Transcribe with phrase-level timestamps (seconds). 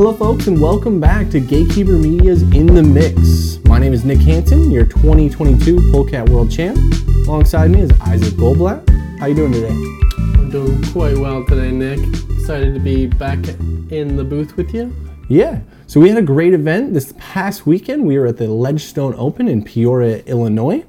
[0.00, 3.62] Hello, folks, and welcome back to Gatekeeper Media's In the Mix.
[3.66, 6.78] My name is Nick Hanson, your 2022 Polecat World Champ.
[7.26, 8.88] Alongside me is Isaac Goldblatt.
[9.18, 9.68] How are you doing today?
[9.68, 11.98] I'm doing quite well today, Nick.
[12.30, 13.46] Excited to be back
[13.90, 14.90] in the booth with you.
[15.28, 15.60] Yeah.
[15.86, 18.06] So we had a great event this past weekend.
[18.06, 20.82] We were at the Ledgestone Open in Peoria, Illinois.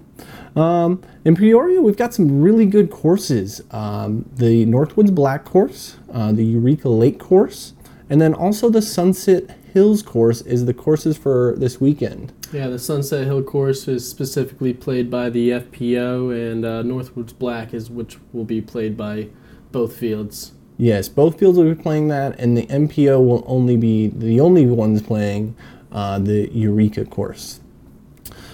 [0.56, 3.62] Um, in Peoria, we've got some really good courses.
[3.72, 7.74] Um, the Northwoods Black course, uh, the Eureka Lake course,
[8.12, 12.34] and then also the Sunset Hills course is the courses for this weekend.
[12.52, 17.74] Yeah, the Sunset Hill course is specifically played by the FPO, and uh, Northwoods Black
[17.74, 19.30] is which will be played by
[19.72, 20.52] both fields.
[20.78, 24.66] Yes, both fields will be playing that, and the MPO will only be the only
[24.66, 25.56] ones playing
[25.94, 27.62] uh, the Eureka course.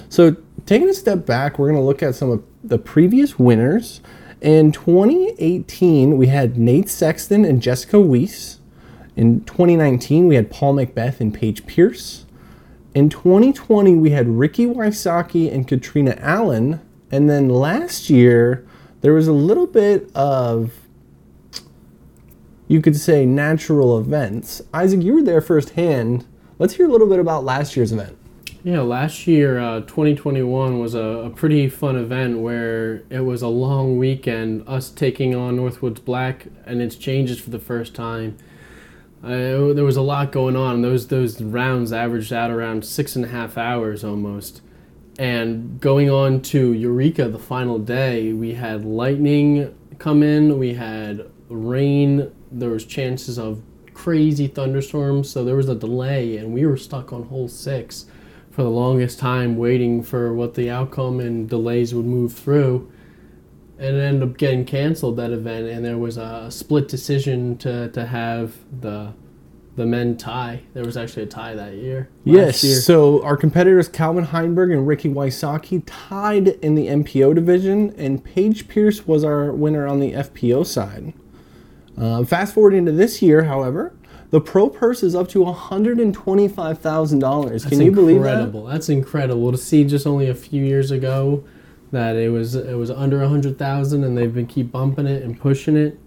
[0.07, 0.35] So,
[0.67, 4.01] taking a step back, we're going to look at some of the previous winners.
[4.39, 8.56] In 2018, we had Nate Sexton and Jessica Weiss.
[9.17, 12.27] In 2019, we had Paul McBeth and Paige Pierce.
[12.93, 16.79] In 2020, we had Ricky Wysocki and Catrina Allen.
[17.11, 18.63] And then last year,
[19.01, 20.71] there was a little bit of,
[22.67, 24.61] you could say, natural events.
[24.71, 26.27] Isaac, you were there firsthand.
[26.59, 28.15] Let's hear a little bit about last year's event.
[28.63, 33.47] Yeah, last year, uh, 2021, was a, a, pretty fun event where it was a
[33.47, 38.37] long weekend, us taking on Northwoods Black and its changes for the first time.
[39.21, 40.81] There was a lot going on.
[40.81, 44.61] Those those rounds averaged out around six and a half hours almost.
[45.19, 50.59] And going on to Eureka, the final day, we had lightning come in.
[50.59, 52.31] We had rain.
[52.51, 53.61] There was chances of
[53.93, 58.05] crazy thunderstorms, so there was a delay, and we were stuck on hole six
[58.51, 62.91] for the longest time, waiting for what the outcome and delays would move through
[63.79, 67.89] and it ended up getting canceled that event and there was a split decision to,
[67.89, 69.13] to have the
[69.75, 72.79] the men tie there was actually a tie that year yes year.
[72.79, 78.67] so our competitors calvin heimburg and ricky wysocki tied in the mpo division and paige
[78.67, 81.13] pierce was our winner on the fpo side
[81.95, 83.93] uh, fast forwarding to this year however
[84.29, 87.69] the pro purse is up to $125,000.
[87.69, 88.33] Can you believe that?
[88.33, 88.65] Incredible.
[88.65, 91.45] That's incredible to see just only a few years ago
[91.91, 95.23] that it was it was under a hundred thousand, and they've been keep bumping it
[95.23, 95.99] and pushing it.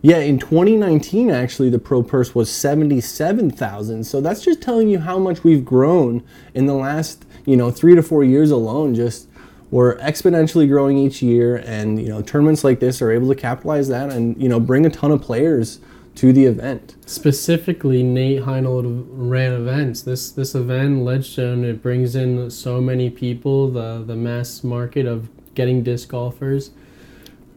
[0.00, 4.04] Yeah, in 2019, actually, the pro purse was 77,000.
[4.04, 6.22] So that's just telling you how much we've grown
[6.54, 8.94] in the last, you know, three to four years alone.
[8.94, 9.28] Just
[9.70, 13.88] we're exponentially growing each year, and you know, tournaments like this are able to capitalize
[13.88, 15.80] that and you know bring a ton of players
[16.16, 16.96] to the event.
[17.06, 20.02] Specifically, Nate Heinold ran events.
[20.02, 23.70] This this event, Ledgestone, it brings in so many people.
[23.70, 26.70] The the mass market of getting disc golfers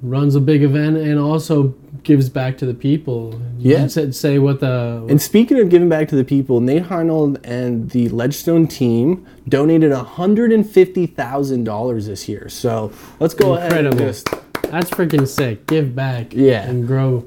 [0.02, 1.74] runs a big event and also
[2.04, 3.42] gives back to the people.
[3.58, 3.88] Yeah.
[3.88, 5.06] said say what the.
[5.10, 9.92] And speaking of giving back to the people, Nate Heinold and the Ledgestone team donated
[9.92, 12.50] $150,000 this year.
[12.50, 13.78] So let's go Incredible.
[13.78, 14.28] ahead and just.
[14.72, 15.68] That's freaking sick.
[15.68, 16.34] Give back.
[16.34, 16.68] Yeah.
[16.68, 17.24] And grow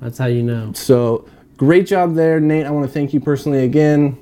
[0.00, 0.72] that's how you know.
[0.74, 2.66] So great job there, Nate.
[2.66, 4.18] I want to thank you personally again.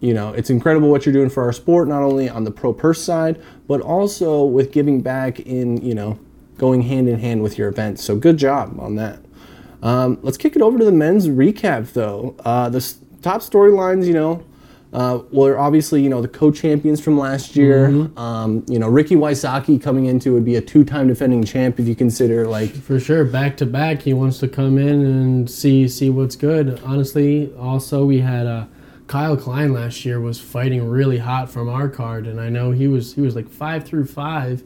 [0.00, 2.72] You know, it's incredible what you're doing for our sport, not only on the pro
[2.72, 6.18] purse side, but also with giving back in, you know,
[6.56, 8.04] going hand in hand with your events.
[8.04, 9.18] So good job on that.
[9.82, 12.36] Um, let's kick it over to the men's recap, though.
[12.44, 14.44] Uh, the top storylines, you know,
[14.92, 17.88] uh, well, obviously, you know, the co-champions from last year.
[17.88, 18.18] Mm-hmm.
[18.18, 21.94] Um, you know, Ricky Wysocki coming into would be a two-time defending champ if you
[21.94, 24.02] consider like for sure back to back.
[24.02, 26.80] He wants to come in and see see what's good.
[26.84, 28.64] Honestly, also we had uh,
[29.06, 32.88] Kyle Klein last year was fighting really hot from our card, and I know he
[32.88, 34.62] was he was like five through five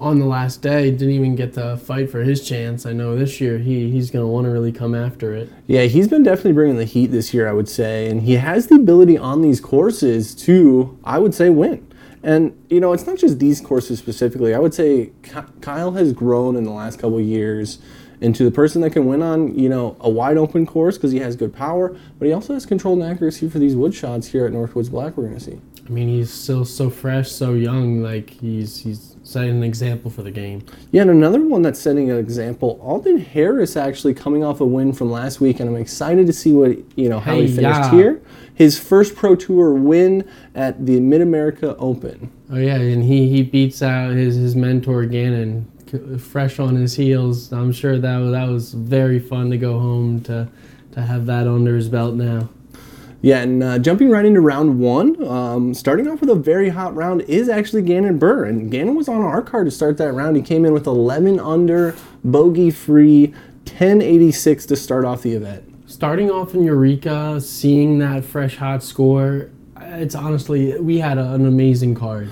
[0.00, 2.86] on the last day didn't even get to fight for his chance.
[2.86, 5.50] I know this year he he's going to want to really come after it.
[5.66, 8.68] Yeah, he's been definitely bringing the heat this year, I would say, and he has
[8.68, 11.86] the ability on these courses to, I would say, win.
[12.22, 14.54] And you know, it's not just these courses specifically.
[14.54, 15.12] I would say
[15.60, 17.78] Kyle has grown in the last couple years
[18.22, 21.18] into the person that can win on you know a wide open course because he
[21.18, 24.46] has good power, but he also has control and accuracy for these wood shots here
[24.46, 25.16] at Northwoods Black.
[25.16, 25.60] We're going to see.
[25.86, 28.02] I mean, he's still so fresh, so young.
[28.02, 30.64] Like he's he's setting an example for the game.
[30.90, 32.78] Yeah, and another one that's setting an example.
[32.82, 36.52] Alden Harris actually coming off a win from last week, and I'm excited to see
[36.52, 37.90] what you know how hey, he finished yeah.
[37.90, 38.22] here.
[38.54, 42.30] His first Pro Tour win at the Mid America Open.
[42.50, 45.70] Oh yeah, and he he beats out his his mentor Gannon,
[46.18, 47.52] fresh on his heels.
[47.52, 50.48] I'm sure that that was very fun to go home to
[50.92, 52.48] to have that under his belt now.
[53.22, 56.94] Yeah, and uh, jumping right into round one, um, starting off with a very hot
[56.94, 58.44] round is actually Gannon Buhr.
[58.48, 60.36] And Gannon was on our card to start that round.
[60.36, 61.94] He came in with 11 under,
[62.24, 63.34] bogey free,
[63.66, 65.64] 1086 to start off the event.
[65.86, 69.50] starting off in Eureka, seeing that fresh hot score,
[69.80, 72.30] it's honestly we had a, an amazing card.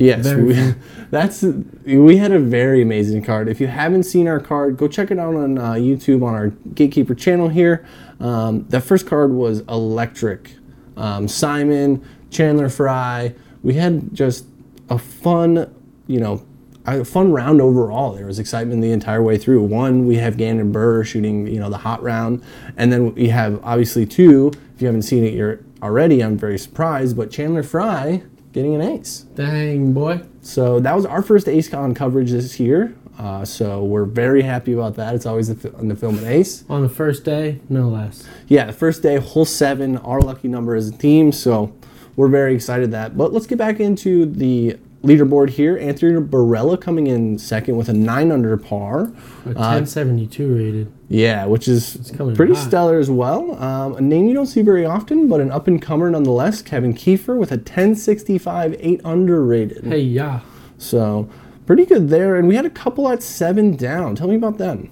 [0.00, 0.54] Yes, we,
[1.10, 3.48] that's we had a very amazing card.
[3.48, 6.48] If you haven't seen our card, go check it out on uh, YouTube on our
[6.48, 7.86] Gatekeeper channel here.
[8.18, 10.54] Um, that first card was electric.
[10.96, 13.34] Um, Simon, Chandler Fry.
[13.62, 14.46] We had just
[14.88, 15.72] a fun,
[16.06, 16.46] you know,
[16.86, 18.14] a fun round overall.
[18.14, 19.62] There was excitement the entire way through.
[19.64, 22.42] One, we have Gannon Buhr shooting, you know, the hot round,
[22.78, 24.50] and then we have obviously two.
[24.74, 27.18] If you haven't seen it yet already, I'm very surprised.
[27.18, 29.20] But Chandler Fry getting an ace.
[29.34, 30.22] Dang boy.
[30.42, 32.94] So that was our first Ace Con coverage this year.
[33.18, 35.14] Uh, so we're very happy about that.
[35.14, 36.64] It's always on the film an ace.
[36.70, 38.26] On the first day, no less.
[38.48, 41.30] Yeah, the first day, hole seven, our lucky number as a team.
[41.30, 41.74] So
[42.16, 43.18] we're very excited that.
[43.18, 45.76] But let's get back into the leaderboard here.
[45.76, 49.12] Anthony Barela coming in second with a nine under par.
[49.44, 50.92] A 1072 rated.
[51.12, 52.68] Yeah, which is pretty hot.
[52.68, 53.60] stellar as well.
[53.60, 56.62] Um, a name you don't see very often, but an up and comer nonetheless.
[56.62, 59.82] Kevin Kiefer with a 1065, eight underrated.
[59.84, 60.40] Hey, yeah.
[60.78, 61.28] So
[61.66, 62.36] pretty good there.
[62.36, 64.14] And we had a couple at seven down.
[64.14, 64.88] Tell me about them.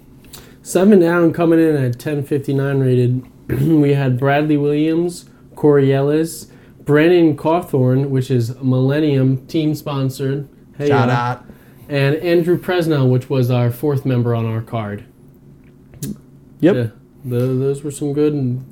[0.61, 3.25] Seven down coming in at 1059 rated.
[3.81, 6.49] we had Bradley Williams, Corey Ellis,
[6.81, 10.49] Brandon Cawthorn, which is Millennium team sponsored.
[10.77, 11.31] Hey, Shout yeah.
[11.31, 11.45] out.
[11.89, 15.05] And Andrew Presnell, which was our fourth member on our card.
[16.61, 16.75] Yep.
[16.77, 16.87] Yeah,
[17.25, 18.33] tho- those were some good.
[18.35, 18.65] And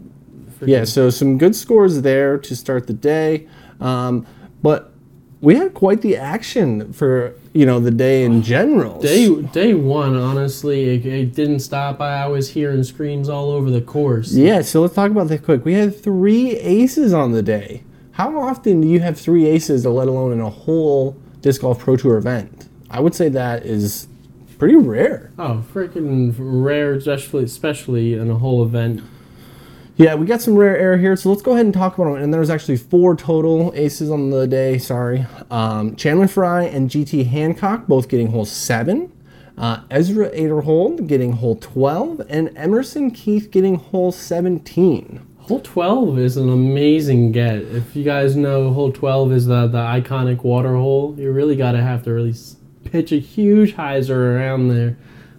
[0.63, 3.47] Yeah, so some good scores there to start the day.
[3.81, 4.27] Um,
[4.63, 4.93] but
[5.41, 9.01] we had quite the action for you know the day in general.
[9.01, 12.01] Day day one, honestly, it, it didn't stop.
[12.01, 14.33] I was hearing screams all over the course.
[14.33, 15.65] Yeah, so let's talk about that quick.
[15.65, 17.83] We had three aces on the day.
[18.13, 21.97] How often do you have three aces, let alone in a whole disc golf pro
[21.97, 22.69] tour event?
[22.91, 24.09] I would say that is
[24.59, 25.33] pretty rare.
[25.39, 29.03] Oh, freaking rare, especially especially in a whole event.
[29.97, 32.23] Yeah, we got some rare air here, so let's go ahead and talk about them.
[32.23, 34.77] And there was actually four total aces on the day.
[34.77, 39.11] Sorry, um, Chandler Fry and GT Hancock both getting hole seven.
[39.57, 45.27] Uh, Ezra Aderhold getting hole twelve, and Emerson Keith getting hole seventeen.
[45.47, 47.59] Hole 12 is an amazing get.
[47.59, 51.15] If you guys know, hole 12 is the, the iconic water hole.
[51.17, 52.35] You really got to have to really
[52.97, 54.97] pitch a huge hyzer around there.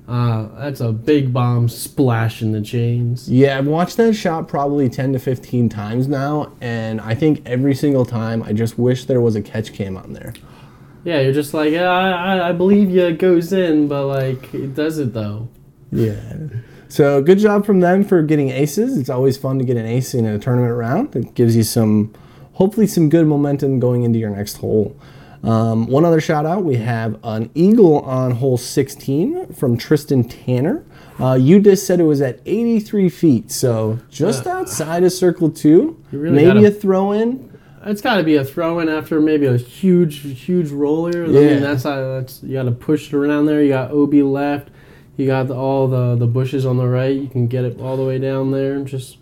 [0.07, 3.29] Uh, that's a big bomb splash in the chains.
[3.29, 7.73] Yeah, I've watched that shot probably ten to fifteen times now, and I think every
[7.75, 10.33] single time I just wish there was a catch cam on there.
[11.03, 14.75] Yeah, you're just like, I, I- I believe you it goes in, but like, it
[14.75, 15.49] does it though.
[15.91, 16.21] Yeah.
[16.89, 18.97] So good job from them for getting aces.
[18.97, 21.15] It's always fun to get an ace in a tournament round.
[21.17, 22.13] It gives you some,
[22.53, 24.95] hopefully, some good momentum going into your next hole.
[25.43, 30.83] Um, one other shout out: we have an eagle on hole 16 from Tristan Tanner.
[31.19, 36.01] Uh, you just said it was at 83 feet, so just outside of circle two.
[36.11, 37.51] Really maybe gotta- a throw in.
[37.85, 41.23] It's got to be a throw in after maybe a huge, huge roller.
[41.23, 41.39] I Yeah.
[41.53, 43.61] mean, that's how that's you got to push it around there.
[43.63, 44.69] You got OB left.
[45.15, 47.15] You got the, all the the bushes on the right.
[47.15, 49.17] You can get it all the way down there just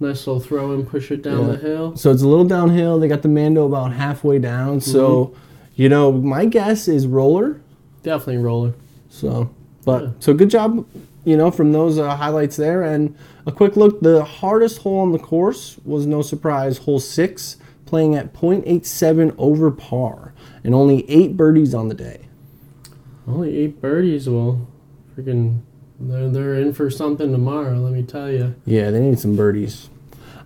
[0.00, 1.52] nice little throw and push it down Yeah.
[1.52, 1.96] the hill.
[1.96, 2.98] So it's a little downhill.
[2.98, 4.80] They got the Mando about halfway down.
[4.80, 5.32] So,
[5.74, 7.60] you know, my guess is roller.
[8.02, 8.74] Definitely roller.
[9.10, 9.50] So,
[9.84, 10.08] but Yeah.
[10.20, 10.84] so good job,
[11.24, 12.82] you know, from those uh, highlights there.
[12.82, 13.14] And
[13.46, 18.14] a quick look: the hardest hole on the course was no surprise, hole six, playing
[18.14, 22.20] at .87 over par, and only eight birdies on the day.
[23.26, 24.28] Only eight birdies.
[24.28, 24.66] Well,
[25.16, 25.60] freaking,
[26.00, 27.78] they're they're in for something tomorrow.
[27.78, 28.54] Let me tell you.
[28.64, 29.90] Yeah, they need some birdies.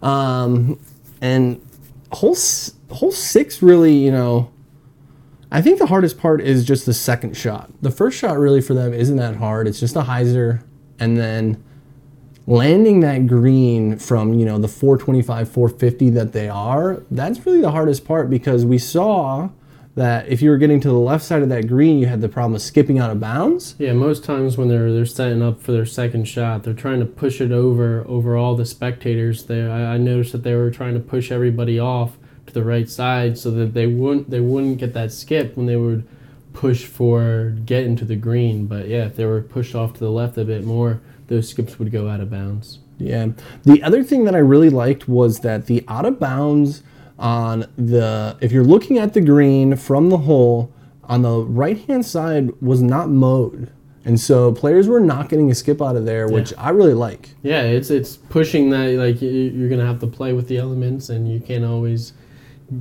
[0.02, 0.80] Um,
[1.20, 1.60] and
[2.12, 2.36] hole
[2.90, 4.50] hole six really, you know.
[5.50, 7.70] I think the hardest part is just the second shot.
[7.82, 9.68] The first shot really for them isn't that hard.
[9.68, 10.64] It's just a hyzer,
[10.98, 11.62] and then
[12.46, 17.70] landing that green from you know the 425 450 that they are that's really the
[17.70, 19.48] hardest part because we saw
[19.94, 22.28] that if you were getting to the left side of that green you had the
[22.28, 25.72] problem of skipping out of bounds Yeah, most times when they're they're setting up for
[25.72, 29.44] their second shot, they're trying to push it over over all the spectators.
[29.44, 32.88] There, I, I noticed that they were trying to push everybody off to the right
[32.88, 36.06] side so that they wouldn't they wouldn't get that skip when they would
[36.52, 38.66] push for getting to the green.
[38.66, 41.78] But yeah, if they were pushed off to the left a bit more, those skips
[41.78, 42.78] would go out of bounds.
[42.98, 43.28] Yeah.
[43.64, 46.82] The other thing that I really liked was that the out of bounds
[47.22, 50.72] on the if you're looking at the green from the hole
[51.04, 53.70] on the right hand side was not mowed.
[54.04, 57.30] And so players were not getting a skip out of there, which I really like.
[57.44, 61.08] Yeah, it's it's pushing that like you- you're gonna have to play with the elements,
[61.08, 62.12] and you can't always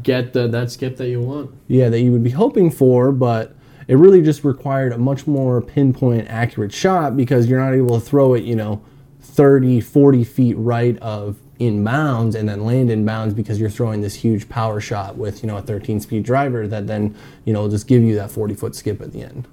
[0.01, 1.51] get the, that skip that you want.
[1.67, 3.53] Yeah, that you would be hoping for, but
[3.87, 8.05] it really just required a much more pinpoint accurate shot because you're not able to
[8.05, 8.81] throw it, you know,
[9.19, 14.01] 30, 40 feet right of in bounds and then land in bounds because you're throwing
[14.01, 17.15] this huge power shot with, you know, a 13 speed driver that then,
[17.45, 19.47] you know, will just give you that 40 foot skip at the end.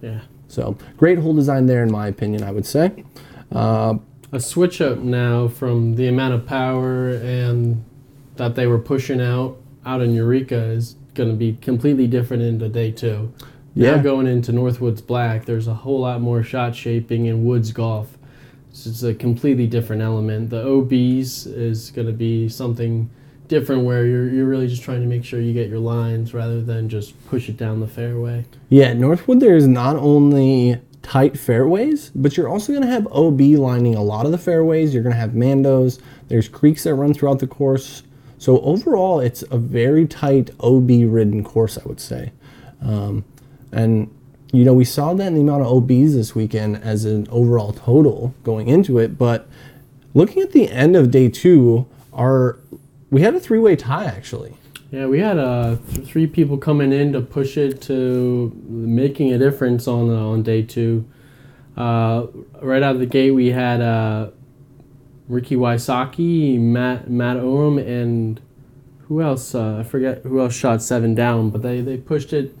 [0.00, 0.20] Yeah.
[0.48, 3.04] So great hole design there, in my opinion, I would say.
[3.52, 3.98] Uh,
[4.32, 7.84] A switch up now from the amount of power and
[8.36, 12.70] that they were pushing out out in Eureka is going to be completely different into
[12.70, 13.32] day two.
[13.74, 13.96] Yeah.
[13.96, 18.16] Now going into Northwoods Black, there's a whole lot more shot shaping in Woods Golf.
[18.72, 20.50] So it's a completely different element.
[20.50, 23.10] The OBs is going to be something
[23.48, 26.62] different where you're, you're really just trying to make sure you get your lines rather
[26.62, 28.44] than just push it down the fairway.
[28.68, 33.40] Yeah, Northwood there is not only tight fairways, but you're also going to have OB
[33.40, 34.94] lining a lot of the fairways.
[34.94, 36.00] You're going to have Mandos.
[36.28, 38.04] There's creeks that run throughout the course.
[38.38, 42.32] So overall, it's a very tight OB ridden course, I would say.
[42.80, 43.24] Um,
[43.72, 44.14] and
[44.52, 47.72] you know, we saw that in the amount of OBs this weekend as an overall
[47.72, 49.16] total going into it.
[49.16, 49.46] But
[50.14, 52.58] looking at the end of day two, our
[53.10, 54.54] we had a three-way tie actually.
[54.90, 59.38] Yeah, we had uh, th- three people coming in to push it to making a
[59.38, 61.08] difference on uh, on day two.
[61.76, 62.26] Uh,
[62.60, 64.30] right out of the gate, we had uh,
[65.28, 68.40] Ricky Wysocki, Matt Matt Orum, and
[69.06, 69.54] who else?
[69.54, 72.56] Uh, I forget who else shot seven down, but they, they pushed it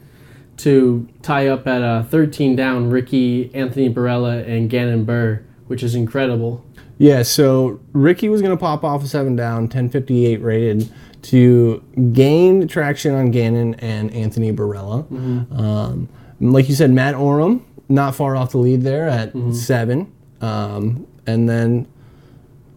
[0.62, 2.90] to tie up at uh, 13 down.
[2.90, 6.64] Ricky, Anthony Barela, and Gannon Buhr, which is incredible.
[6.98, 12.68] Yeah, so Ricky was going to pop off a seven down, 1058 rated to gain
[12.68, 15.10] traction on Gannon and Anthony Barela.
[15.58, 16.08] Um,
[16.40, 20.12] like you said, Matt Orum, not far off the lead there at seven.
[20.40, 21.86] Um, and then,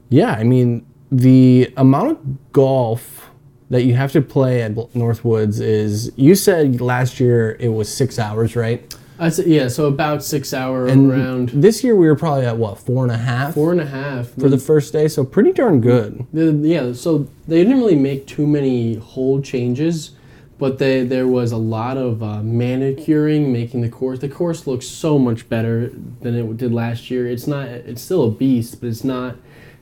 [0.09, 3.29] yeah, I mean, the amount of golf
[3.73, 8.19] that you have to play at Northwoods is, you said last year it was six
[8.19, 8.95] hours, right?
[9.17, 11.49] I said, yeah, so about six hour And round.
[11.49, 14.29] this year we were probably at what, four and a half Four and a half.
[14.29, 15.07] for the first day?
[15.07, 16.27] So pretty darn good.
[16.31, 20.11] The, yeah, so they didn't really make too many hold changes,
[20.59, 24.19] but they there was a lot of uh, manicuring, making the course.
[24.19, 25.89] The course looks so much better
[26.21, 27.25] than it did last year.
[27.27, 27.67] It's not.
[27.67, 29.35] It's still a beast, but it's not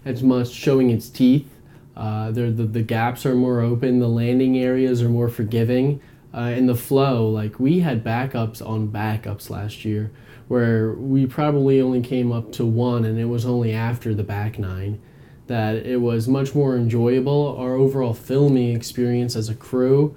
[0.05, 1.47] as much showing its teeth.
[1.95, 3.99] Uh, the the gaps are more open.
[3.99, 6.01] The landing areas are more forgiving.
[6.33, 10.11] Uh, and the flow, like we had backups on backups last year,
[10.47, 14.57] where we probably only came up to one, and it was only after the back
[14.57, 15.01] nine
[15.47, 17.57] that it was much more enjoyable.
[17.57, 20.15] Our overall filming experience as a crew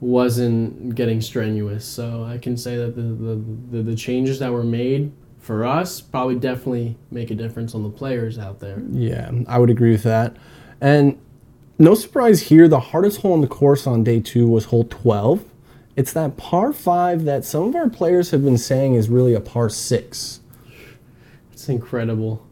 [0.00, 1.84] wasn't getting strenuous.
[1.84, 6.00] So I can say that the, the, the, the changes that were made for us
[6.00, 8.82] probably definitely make a difference on the players out there.
[8.90, 10.36] Yeah, I would agree with that.
[10.84, 11.18] And
[11.78, 15.42] no surprise here, the hardest hole in the course on day two was hole 12.
[15.96, 19.40] It's that par five that some of our players have been saying is really a
[19.40, 20.40] par six.
[21.54, 22.46] It's incredible.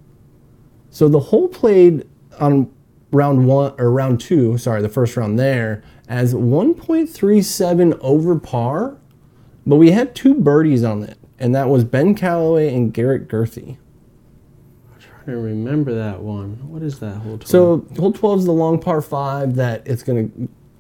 [0.89, 2.09] So the hole played
[2.41, 2.73] on
[3.11, 8.97] round one or round two, sorry, the first round there, as 1.37 over par,
[9.67, 13.77] but we had two birdies on it, and that was Ben Callaway and Garrett Gurthie.
[15.23, 16.59] I don't remember that one.
[16.69, 17.38] What is that whole?
[17.45, 20.29] So hole 12 is the long par five that it's gonna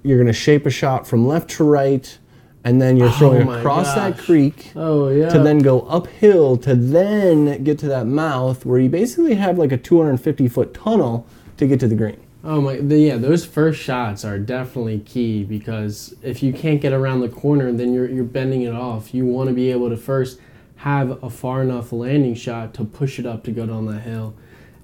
[0.02, 2.18] you're gonna shape a shot from left to right,
[2.64, 5.28] and then you're oh throwing Oh across that creek oh yeah.
[5.28, 9.70] to then go uphill to then get to that mouth where you basically have like
[9.70, 11.24] a 250 foot tunnel
[11.56, 12.20] to get to the green.
[12.44, 16.92] Oh my, the, yeah, those first shots are definitely key because if you can't get
[16.92, 19.14] around the corner, then you're you're bending it off.
[19.14, 20.40] You want to be able to first
[20.82, 24.34] have a far enough landing shot to push it up to go down that hill.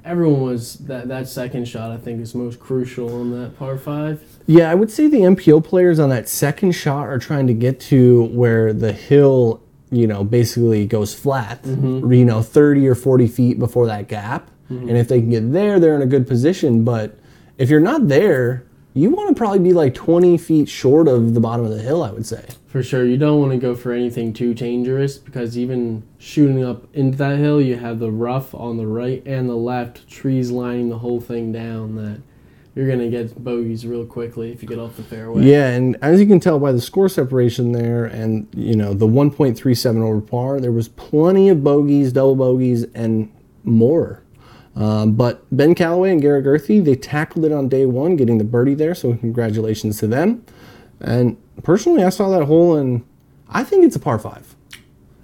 [0.05, 4.23] Everyone was that that second shot I think is most crucial on that par five.
[4.47, 7.81] Yeah, I would say the MPO players on that second shot are trying to get
[7.81, 12.13] to where the hill, you know, basically goes flat, mm-hmm.
[12.13, 14.51] you know, 30 or 40 feet before that gap.
[14.71, 14.91] Mm-hmm.
[14.91, 16.85] And if they can get there, they're in a good position.
[16.85, 17.19] But
[17.59, 21.41] if you're not there, you want to probably be like 20 feet short of the
[21.41, 22.45] bottom of the hill, I would say.
[22.67, 26.87] For sure, you don't want to go for anything too dangerous because even shooting up
[26.95, 30.89] into that hill, you have the rough on the right and the left, trees lining
[30.89, 31.97] the whole thing down.
[31.97, 32.21] That
[32.75, 35.45] you're gonna get bogeys real quickly if you get off the fairway.
[35.45, 39.07] Yeah, and as you can tell by the score separation there and, you know, the
[39.07, 43.33] 1.37 over par, there was plenty of bogeys, double bogeys, and
[43.65, 44.23] more.
[44.79, 48.45] Um, but Ben Callaway and Garrett Gurthie, they tackled it on day one, getting the
[48.45, 50.45] birdie there, so congratulations to them.
[51.01, 53.05] And personally, I saw that hole and
[53.49, 54.55] I think it's a par five.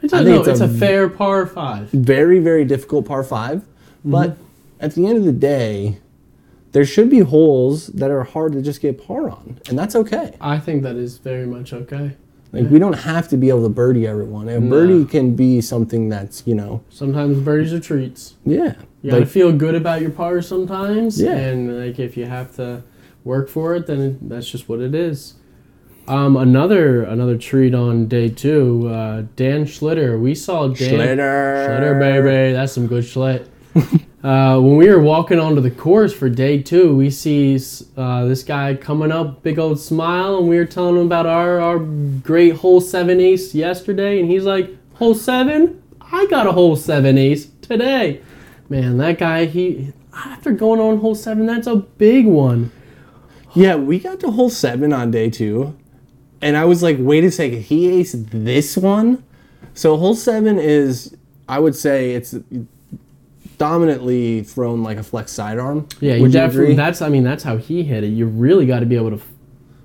[0.03, 1.89] It's I a, think no, it's it's a a fair par five.
[1.91, 3.65] Very, very difficult par 5
[4.05, 4.37] But
[4.81, 5.99] at the end of the day,
[6.73, 10.37] there should be holes that are hard to just get par on, and that's okay.
[10.41, 12.17] I think that is very much okay.
[12.55, 14.49] Like we don't have to be able to birdie everyone.
[14.49, 18.35] A birdie can be something that's you know Sometimes birdies are treats.
[18.45, 21.21] yeah You gotta like feel good about your par sometimes.
[21.21, 21.37] Yeah.
[21.37, 22.83] And like if you have to
[23.25, 25.35] work for it, then it, that's just what it is.
[26.07, 30.21] Um, another another treat on day two, uh, Dan Schlitter.
[30.21, 31.67] We saw Dan Schlitter.
[31.67, 32.53] Schlitter, baby.
[32.53, 33.47] That's some good schlit.
[34.23, 37.59] uh, when we were walking onto the course for day two, we see
[37.97, 41.59] uh, this guy coming up, big old smile, and we were telling him about our,
[41.61, 45.83] our great hole seven ace yesterday, and he's like, "Hole seven?
[46.01, 48.21] I got a hole seven ace today."
[48.69, 52.71] Man, that guy, he after going on hole seven, that's a big one.
[53.55, 55.77] Yeah, we got to hole seven on day two,
[56.41, 59.25] and I was like, wait a second, he aced this one?
[59.75, 61.17] So hole seven is,
[61.49, 62.35] I would say, it's
[63.59, 65.89] dominantly thrown like a flex sidearm.
[66.01, 66.75] Yeah, you Would you definitely.
[66.75, 68.09] That's I mean that's how he hit it.
[68.09, 69.23] You really got to be able to,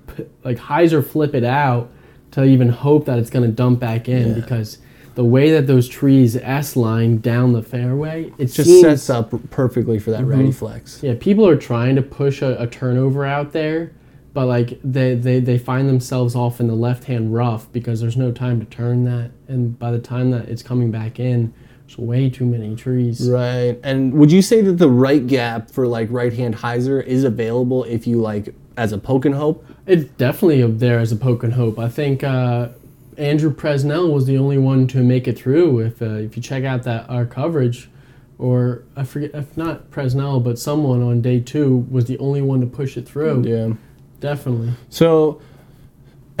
[0.08, 1.90] f- like hyzer flip it out
[2.32, 4.78] to even hope that it's going to dump back in because
[5.16, 9.32] the way that those trees S line down the fairway, it just seems, sets up
[9.50, 10.30] perfectly for that Mm-hmm.
[10.30, 11.02] ready flex.
[11.02, 13.92] Yeah, people are trying to push a, a turnover out there,
[14.32, 18.16] but like they, they they find themselves off in the left hand rough because there's
[18.16, 21.52] no time to turn that, and by the time that it's coming back in,
[21.90, 23.28] there's way too many trees.
[23.28, 23.78] Right.
[23.82, 27.84] And would you say that the right gap for like right hand hyzer is available
[27.84, 29.64] if you like as a poke and hope?
[29.86, 31.78] It's definitely up there as a poke and hope.
[31.78, 32.68] I think uh,
[33.16, 35.80] Andrew Presnell was the only one to make it through.
[35.80, 37.90] If uh, if you check out that our coverage,
[38.38, 42.60] or I forget if not Presnell, but someone on day two was the only one
[42.60, 43.44] to push it through.
[43.46, 43.74] Yeah.
[44.20, 44.74] Definitely.
[44.90, 45.40] So,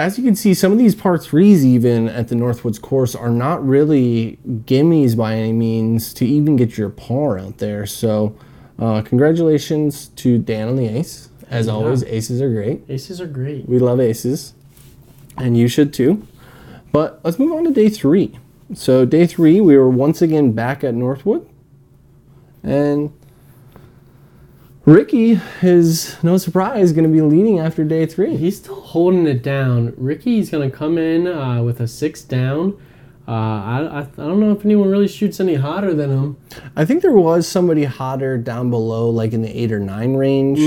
[0.00, 3.28] as you can see, some of these par threes, even at the Northwoods course, are
[3.28, 7.84] not really gimmies by any means to even get your par out there.
[7.84, 8.34] So,
[8.78, 11.28] uh, congratulations to Dan on the ace.
[11.50, 11.74] As Yeah.
[11.74, 12.82] always, aces are great.
[12.88, 13.68] Aces are great.
[13.68, 14.54] We love aces,
[15.36, 16.22] and you should too.
[16.92, 18.32] But let's move on to day three.
[18.72, 21.44] So, day three, we were once again back at Northwood,
[22.62, 23.10] and
[24.90, 28.36] Ricky is no surprise going to be leading after day three.
[28.36, 29.94] He's still holding it down.
[29.96, 32.76] Ricky's gonna come in uh, with a six down.
[33.28, 36.36] Uh, I, I, I don't know if anyone really shoots any hotter than him.
[36.74, 40.58] I think there was somebody hotter down below, like in the eight or nine range,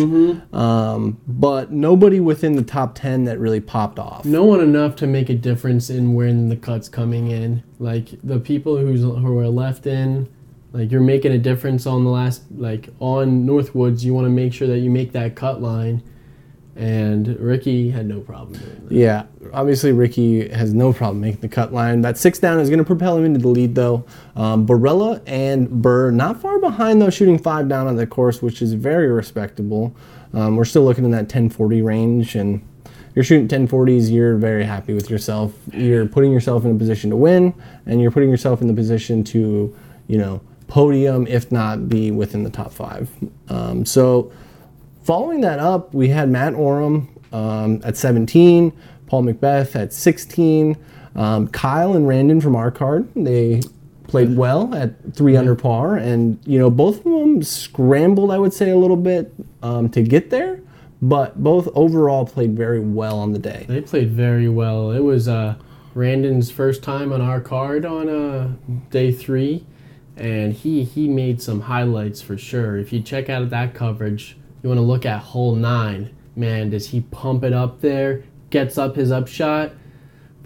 [0.53, 4.23] um, but nobody within the top ten that really popped off.
[4.23, 7.63] No one enough to make a difference in when the cut's coming in.
[7.77, 10.33] Like the people who's who are left in,
[10.73, 14.03] like you're making a difference on the last like on Northwoods.
[14.03, 16.03] You want to make sure that you make that cut line,
[16.75, 18.91] and Ricky had no problem doing that.
[18.91, 22.01] Yeah, obviously Ricky has no problem making the cut line.
[22.01, 24.05] That six down is going to propel him into the lead, though.
[24.35, 28.61] Um, Barela and Buhr not far behind, though, shooting five down on the course, which
[28.61, 29.95] is very respectable.
[30.33, 32.67] Um, we're still looking in that 1040 range, and
[33.13, 35.53] you're shooting 1040s, you're very happy with yourself.
[35.71, 37.53] You're putting yourself in a position to win,
[37.85, 39.75] and you're putting yourself in the position to,
[40.07, 40.41] you know,
[40.73, 43.07] podium, if not be within the top five.
[43.47, 44.31] Um, so,
[45.03, 48.71] Following that up, we had Matt Orum um, at 17,
[49.05, 50.77] Paul McBeth at 16,
[51.15, 53.09] um, Kyle and Randon from our card.
[53.13, 53.61] They
[54.07, 58.53] played well at three under par, and you know both of them scrambled, I would
[58.53, 60.61] say, a little bit um, to get there,
[61.01, 63.65] but both overall played very well on the day.
[63.67, 64.91] They played very well.
[64.91, 65.55] It was uh,
[65.95, 68.53] Randon's first time on our card on uh,
[68.89, 69.65] day three,
[70.17, 72.77] and he he made some highlights for sure.
[72.77, 76.15] If you check out that coverage, you want to look at hole nine.
[76.35, 78.23] Man, does he pump it up there?
[78.49, 79.71] Gets up his upshot.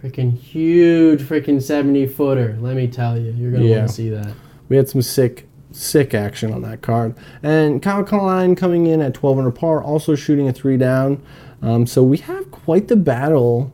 [0.01, 2.57] Freaking huge, freaking seventy footer.
[2.61, 3.77] Let me tell you, you're gonna Yeah.
[3.77, 4.31] want to see that.
[4.69, 7.15] We had some sick, sick action on that card.
[7.41, 11.21] And Kyle Klein coming in at 12 under par, also shooting a three down.
[11.61, 13.73] Um, so we have quite the battle,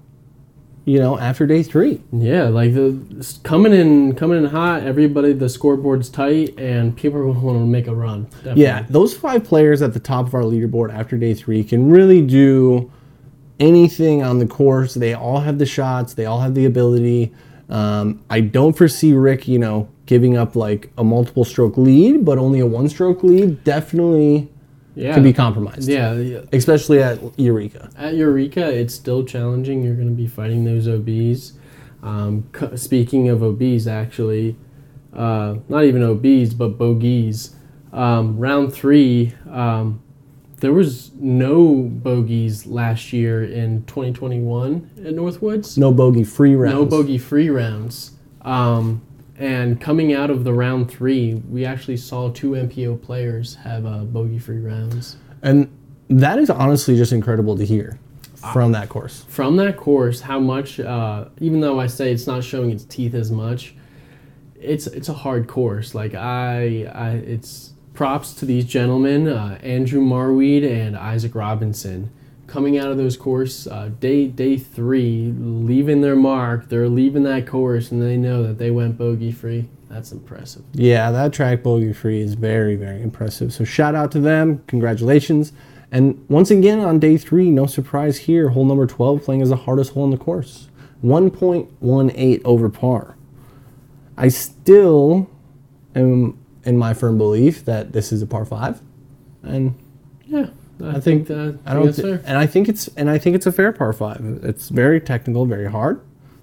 [0.86, 2.02] you know, after day three.
[2.12, 4.84] Yeah, like the coming in, coming in hot.
[4.84, 8.24] Everybody, the scoreboard's tight, and people are going to make a run.
[8.26, 8.64] Definitely.
[8.64, 12.22] Yeah, those five players at the top of our leaderboard after day three can really
[12.22, 12.92] do
[13.60, 14.94] anything on the course.
[14.94, 17.34] They all have the shots, they all have the ability.
[17.70, 22.38] Um, I don't foresee Rick, you know, giving up like a multiple stroke lead, but
[22.38, 24.50] only a one stroke lead definitely
[24.96, 25.14] yeah.
[25.14, 25.90] could be compromised.
[25.90, 26.42] Yeah, yeah.
[26.52, 27.90] Especially at Eureka.
[27.98, 29.84] At Eureka, it's still challenging.
[29.84, 31.54] You're going to be fighting those OBs.
[32.02, 34.56] Um, c- speaking of OBs, actually,
[35.14, 37.56] uh, not even OBs, but bogeys.
[37.92, 40.02] Um, round three, um,
[40.58, 45.78] there was no bogeys last year in 2021 at Northwoods.
[45.78, 46.76] No bogey free rounds.
[46.76, 48.12] No bogey free rounds.
[48.42, 49.02] Um,
[49.38, 54.00] and coming out of the round three, we actually saw two MPO players have uh,
[54.04, 55.18] bogey free rounds.
[55.42, 55.70] And
[56.10, 57.98] that is honestly just incredible to hear.
[58.52, 59.24] from that course.
[59.30, 60.80] from that course, how much?
[60.80, 63.74] Uh, even though I say it's not showing its teeth as much,
[64.60, 65.96] it's it's a hard course.
[65.96, 72.12] Like I, I it's props to these gentlemen, uh, Andrew Marwede and Isaac Robinson,
[72.48, 76.70] coming out of those course uh, day day three, leaving their mark.
[76.70, 79.70] They're leaving that course, and they know that they went bogey free.
[79.90, 80.64] That's impressive.
[80.74, 83.54] Yeah, that track bogey free is very, very impressive.
[83.54, 84.64] So shout out to them.
[84.68, 85.54] Congratulations.
[85.92, 89.56] And once again on day three, no surprise here, hole number 12 playing as the
[89.56, 90.70] hardest hole in the course.
[91.04, 93.16] 1.18 over par.
[94.18, 95.30] I still
[95.94, 98.82] am in my firm belief that this is a par five.
[99.44, 99.76] And
[100.26, 100.48] Yeah,
[100.82, 102.22] I, think- think that I don't that's thi- fair.
[102.26, 104.20] and I think it's and I think it's a fair par five.
[104.44, 106.02] It's very technical, very hard,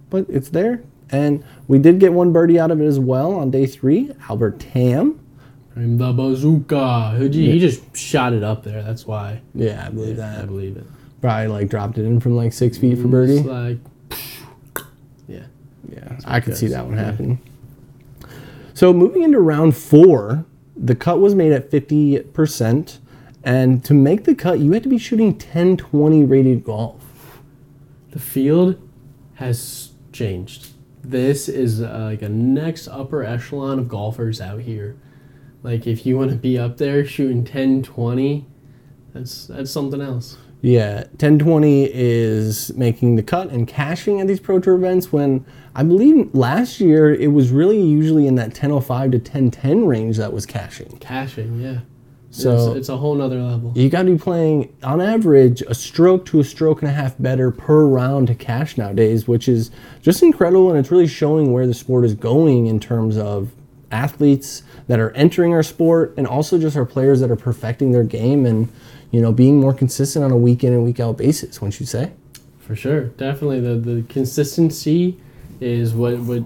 [0.09, 0.83] but it's there.
[1.11, 4.13] And we did get one birdie out of it as well on day three.
[4.29, 5.19] Albert Tam.
[5.77, 7.17] I'm the bazooka.
[7.19, 8.83] He, he just shot it up there.
[8.83, 9.41] That's why.
[9.55, 10.43] Yeah, I believe I that.
[10.43, 10.85] I believe it.
[11.21, 13.39] Probably like dropped it in from like six feet for birdie.
[13.39, 13.79] It's like,
[15.29, 15.45] yeah.
[15.93, 17.41] Yeah, I could see that one happening.
[18.75, 20.45] So moving into round four,
[20.77, 22.99] the cut was made at 50%.
[23.43, 27.41] And to make the cut, you had to be shooting 10 20 rated golf.
[28.11, 28.77] The field
[29.35, 30.69] has changed.
[31.03, 34.97] This is uh, like a next upper echelon of golfers out here.
[35.63, 38.47] Like if you want to be up there shooting 10, 20,
[39.13, 40.37] that's that's something else.
[40.63, 45.83] Yeah, 1020 is making the cut and cashing at these Pro Tour events when I
[45.83, 50.45] believe last year it was really usually in that 1005 to 1010 range that was
[50.45, 50.99] cashing.
[50.99, 51.81] Cashing, yeah.
[52.31, 53.73] So- it's, it's a whole nother level.
[53.75, 57.17] You got to be playing on average a stroke to a stroke and a half
[57.19, 61.67] better per round to cash nowadays, which is just incredible and it's really showing where
[61.67, 63.51] the sport is going in terms of
[63.91, 68.05] athletes that are entering our sport and also just our players that are perfecting their
[68.05, 68.69] game and
[69.11, 71.87] you know being more consistent on a week in and week out basis, wouldn't you
[71.87, 72.13] say?
[72.61, 75.19] For sure, definitely the the consistency
[75.61, 76.45] is what what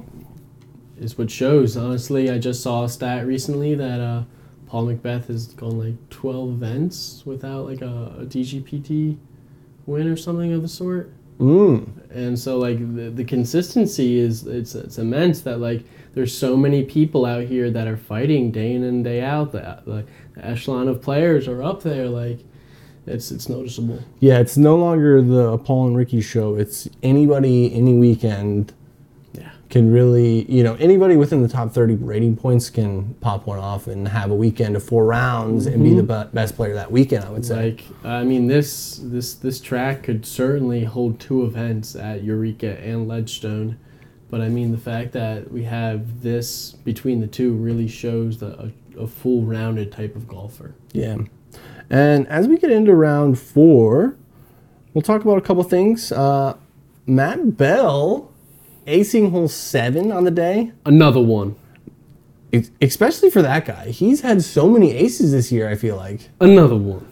[0.98, 1.76] is what shows.
[1.76, 4.22] Honestly, I just saw a stat recently that uh,
[4.74, 9.16] Paul McBeth has gone like twelve events without like a, a DGPT
[9.86, 11.12] win or something of the sort.
[11.38, 12.10] Mm.
[12.10, 15.84] And so like the, the consistency is it's it's immense that like
[16.14, 19.52] there's so many people out here that are fighting day in and day out.
[19.52, 20.04] The, the
[20.44, 22.08] echelon of players are up there.
[22.08, 22.40] Like
[23.06, 24.02] it's it's noticeable.
[24.18, 26.56] Yeah, it's no longer the Paul and Ricky show.
[26.56, 28.72] It's anybody, any weekend.
[29.70, 33.86] Can really, you know, anybody within the top 30 rating points can pop one off
[33.86, 37.24] and have a weekend of four rounds and be the be- best player that weekend,
[37.24, 37.70] I would say.
[37.70, 43.08] Like I mean, this this this track could certainly hold two events at Eureka and
[43.08, 43.78] Ledgestone,
[44.30, 48.72] but I mean the fact that we have this between the two really shows the,
[48.96, 50.74] a, a full rounded type of golfer.
[50.92, 51.18] Yeah.
[51.90, 54.16] And as we get into round four,
[54.92, 56.12] we'll talk about a couple things.
[56.12, 56.56] Uh,
[57.06, 58.32] Matt Bell
[58.86, 60.72] acing hole seven on the day.
[60.86, 61.56] Another one,
[62.52, 63.86] Ex- especially for that guy.
[63.90, 66.28] He's had so many aces this year, I feel like.
[66.40, 67.06] another one.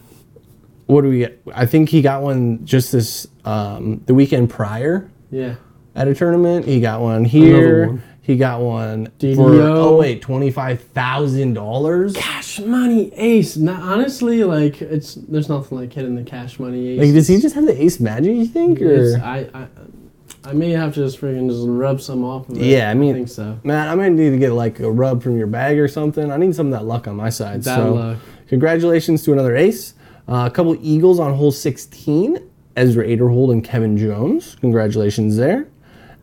[0.85, 1.41] What do we get?
[1.53, 5.55] I think he got one just this um, the weekend prior Yeah,
[5.95, 6.65] at a tournament.
[6.65, 7.87] He got one here.
[7.87, 8.03] one.
[8.21, 9.75] He got one for DDO.
[9.75, 12.13] oh wait, twenty five thousand dollars.
[12.15, 13.55] cash money ace.
[13.57, 16.99] Not, honestly, like it's there's nothing like hitting the cash money ace.
[16.99, 18.35] Like, does he just have the ace magic?
[18.35, 19.67] You think, or I, I
[20.45, 22.57] I may have to just freaking just rub some off of.
[22.57, 23.57] Yeah, I mean- I think so.
[23.63, 26.31] man, I might need to get like a rub from your bag or something.
[26.31, 27.63] I need some of that luck on my side.
[27.63, 28.17] That so, luck.
[28.47, 29.93] congratulations to another ace.
[30.27, 32.49] Uh, a couple eagles on hole sixteen.
[32.75, 34.55] Ezra Aderhold and Kevin Jones.
[34.59, 35.67] Congratulations there.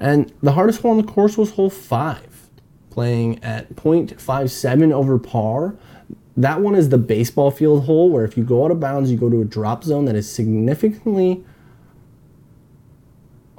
[0.00, 2.48] And the hardest hole on the course was hole five,
[2.90, 5.76] playing at .57 over par.
[6.36, 9.16] That one is the baseball field hole where if you go out of bounds, you
[9.16, 11.44] go to a drop zone that is significantly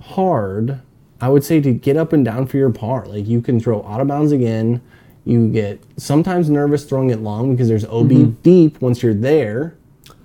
[0.02, 0.82] hard.
[1.20, 3.06] I would say to get up and down for your par.
[3.06, 4.82] Like you can throw out of bounds again.
[5.24, 9.76] You get sometimes nervous throwing it long because there's OB deep once you're there.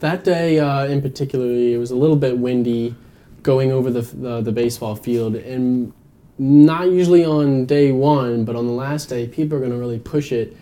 [0.01, 2.95] That day uh, in particular, it was a little bit windy
[3.43, 5.37] going over the, the, the baseball field.
[5.37, 5.93] And
[6.39, 9.99] not usually on day one, but on the last day, people are going to really
[9.99, 10.57] push it.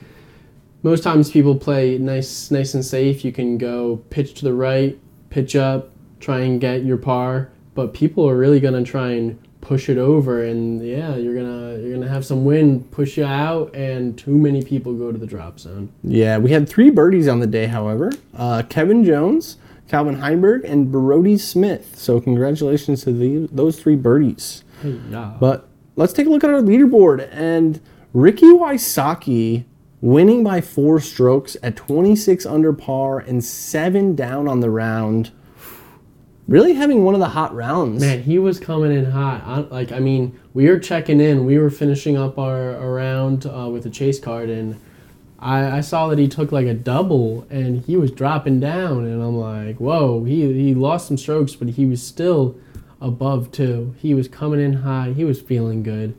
[0.83, 3.25] Most times people play nice, nice and safe.
[3.25, 4.99] You can go pitch to the right,
[5.31, 7.51] pitch up, try and get your par.
[7.75, 11.95] But people are really to try and push it over, and yeah, you're gonna you're
[11.95, 15.59] gonna have some wind push you out, and too many people go to the drop
[15.59, 15.91] zone.
[16.03, 18.13] Yeah, we had three birdies on the day, however.
[18.37, 19.57] Uh, Kevin Jones,
[19.89, 21.99] Calvin Heimburg, and Brody Smith.
[21.99, 24.65] So congratulations to the, those three birdies.
[24.83, 25.35] Hey, yeah.
[25.41, 27.29] But let's take a look at our leaderboard.
[27.33, 27.81] And
[28.13, 29.65] Ricky Wysocki
[30.01, 35.31] winning by four strokes at 26 under par and seven down on the round.
[36.47, 38.01] Really having one of the hot rounds.
[38.01, 39.43] Man, he was coming in hot.
[39.45, 41.47] I, like, I mean, we were checking in.
[41.47, 44.81] We were finishing up our, our round uh, with a chase card, and
[45.39, 49.23] I, I saw that he took like a double, and he was dropping down, and
[49.23, 50.25] I'm like, whoa.
[50.25, 52.57] He he lost some strokes, but he was still
[53.01, 53.95] above two.
[53.99, 55.13] He was coming in high.
[55.13, 56.15] He was feeling good.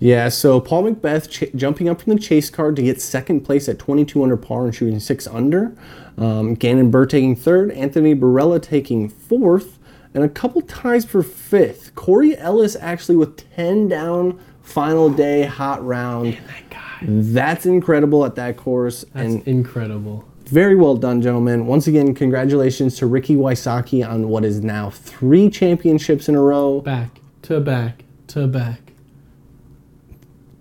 [0.00, 3.68] Yeah, so Paul McBeth ch- jumping up from the chase card to get second place
[3.68, 5.76] at 22 under par and shooting six under.
[6.16, 9.78] Um, Gannon Buhr taking third, Anthony Barela taking fourth,
[10.14, 11.94] and a couple ties for fifth.
[11.94, 16.34] Corey Ellis actually with 10 down, final day, hot round.
[16.34, 16.98] That guy.
[17.02, 19.04] That's incredible at that course.
[19.14, 20.24] That's and incredible.
[20.46, 21.66] very well done, gentlemen.
[21.66, 26.80] Once again, congratulations to Ricky Wysocki on what is now three championships in a row.
[26.80, 28.87] Back to back to back.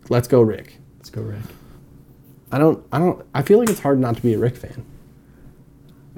[0.10, 0.78] Let's go, Rick.
[0.98, 1.42] Let's go, Rick.
[2.52, 4.86] I don't, I don't, I feel like it's hard not to be a Rick fan.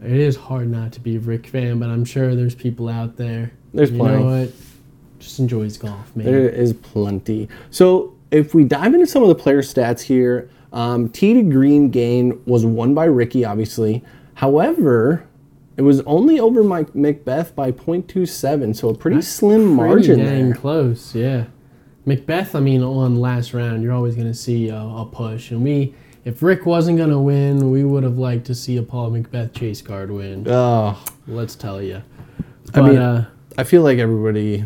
[0.04, 3.18] It is hard not to be a Rick fan, but I'm sure there's people out
[3.18, 3.52] there.
[3.74, 4.24] There's you plenty.
[4.24, 4.52] know what?
[5.20, 6.26] Just enjoys golf, man.
[6.26, 7.50] There is plenty.
[7.72, 11.90] So if we dive into some of the player stats here, um, tee to green
[11.90, 14.04] gain was won by Ricky, obviously.
[14.36, 15.26] However,
[15.76, 20.46] it was only over Mike McBeth by 0.27, so a pretty slim margin Pretty dang
[20.52, 20.56] there.
[20.56, 21.46] close, yeah.
[22.10, 25.64] McBeth, I mean, on last round, you're always going to see a, a push, and
[25.64, 25.94] we,
[26.26, 29.54] if Rick wasn't going to win, we would have liked to see a Paul McBeth
[29.54, 30.46] chase card win.
[30.48, 32.02] Oh, Let's tell you.
[32.74, 34.66] I mean, uh, I feel like everybody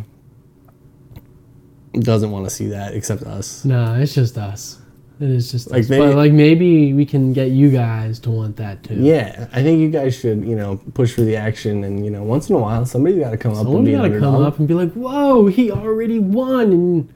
[1.94, 3.64] doesn't want to see that except us.
[3.66, 4.80] no, it's just us.
[5.20, 5.90] It is just Like us.
[5.90, 8.96] maybe- but like maybe we can get you guys to want that too.
[8.96, 12.24] Yeah, I think you guys should, you know, push for the action, and you know,
[12.24, 14.68] once in a while, somebody's got to come up be got to come up and
[14.68, 17.14] be like, "Whoa, he already won!" And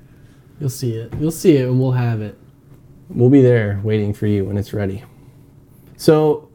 [0.60, 1.13] you'll see it.
[1.20, 2.38] You'll see it, and we'll have it.
[3.10, 5.04] We'll be there waiting for you when it's ready.
[5.96, 6.50] So,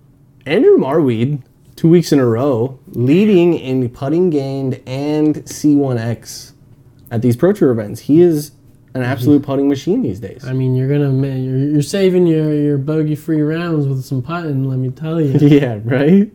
[0.47, 1.43] Andrew Marwede,
[1.77, 6.53] two weeks in a row, leading in putting gained and C1X
[7.11, 8.01] at these Pro Tour events.
[8.01, 8.53] He is
[8.95, 9.47] an absolute mm-hmm.
[9.47, 10.45] putting machine these days.
[10.45, 14.23] I mean, you're gonna ma- you're, you're saving your your bogey free rounds with some
[14.23, 14.69] putting.
[14.69, 15.39] Let me tell you.
[15.47, 16.31] yeah, right?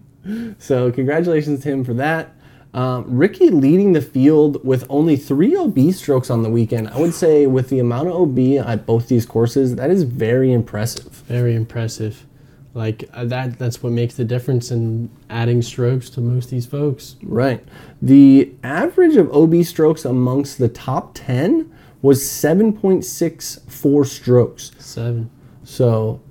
[0.60, 2.36] So, congratulations to him for that.
[2.78, 6.90] Um, Ricky leading the field with only three OB strokes on the weekend.
[6.90, 10.54] I would say, with the amount of OB at both these courses, that is very
[10.54, 11.12] impressive.
[11.28, 12.28] Very impressive.
[12.76, 13.58] Like uh, that.
[13.58, 17.16] That's what makes the difference in adding strokes to most of these folks.
[17.24, 17.64] Right.
[18.00, 24.72] The average of OB strokes amongst the top 10 was 7.64 strokes.
[24.78, 25.32] Seven.
[25.64, 26.22] So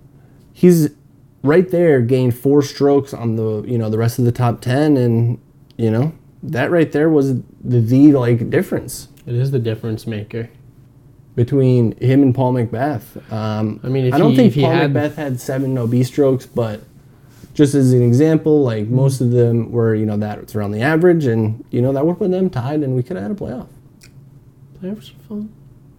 [0.52, 0.90] he's
[1.42, 4.96] right there gained four strokes on the, you know, the rest of the top 10
[4.96, 5.40] and,
[5.76, 6.12] you know,
[6.50, 10.48] that right there was the, the like difference It is the difference maker.
[11.34, 13.30] between him and Paul McBeth.
[13.32, 16.46] Um, I mean, if I don't he- think Paul had- McBeth had seven OB strokes,
[16.46, 16.80] but
[17.54, 21.24] just as an example, like most of them were, you know, that's around the average,
[21.26, 23.68] and you know that would put them tied, and we could have had a playoff.
[24.82, 25.52] Playoffs are fun.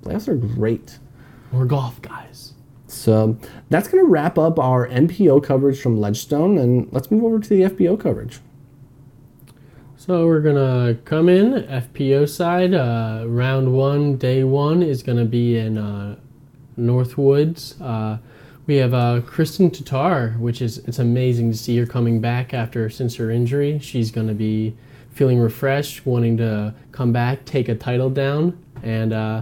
[0.04, 1.00] Playoffs are great.
[1.52, 2.54] We're golf guys.
[2.88, 3.38] So
[3.70, 7.50] that's going to wrap up our MPO coverage from Ledgestone, and let's move over to
[7.50, 8.40] the FPO coverage.
[10.08, 12.74] So we're gonna come in FPO side.
[12.74, 16.16] Uh, round one, day one is gonna be in uh,
[16.80, 17.76] Northwoods.
[17.82, 18.18] Uh,
[18.68, 22.90] we have uh, Kristin Tattar, which is it's amazing to see her coming back after
[22.90, 23.80] since her injury.
[23.80, 24.78] She's gonna be
[25.12, 29.42] feeling refreshed, wanting to come back, take a title down, and uh,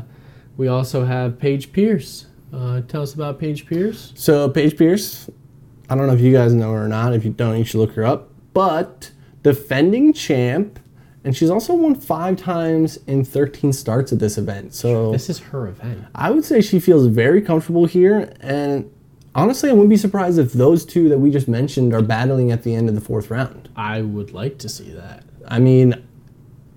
[0.57, 2.25] we also have Paige Pierce.
[2.51, 4.13] Uh, tell us about Paige Pierce.
[4.15, 5.29] So Paige Pierce,
[5.91, 7.13] I don't know if you guys know her or not.
[7.13, 8.31] If you don't, you should look her up.
[8.51, 9.11] But
[9.45, 10.79] defending champ,
[11.23, 14.73] and she's also won five times in 13 starts at this event.
[14.73, 16.03] So This is her event.
[16.15, 18.91] I would say she feels very comfortable here, and
[19.35, 22.63] honestly, I wouldn't be surprised if those two that we just mentioned are battling at
[22.63, 23.69] the end of the fourth round.
[23.75, 25.23] I would like to see that.
[25.47, 26.03] I mean,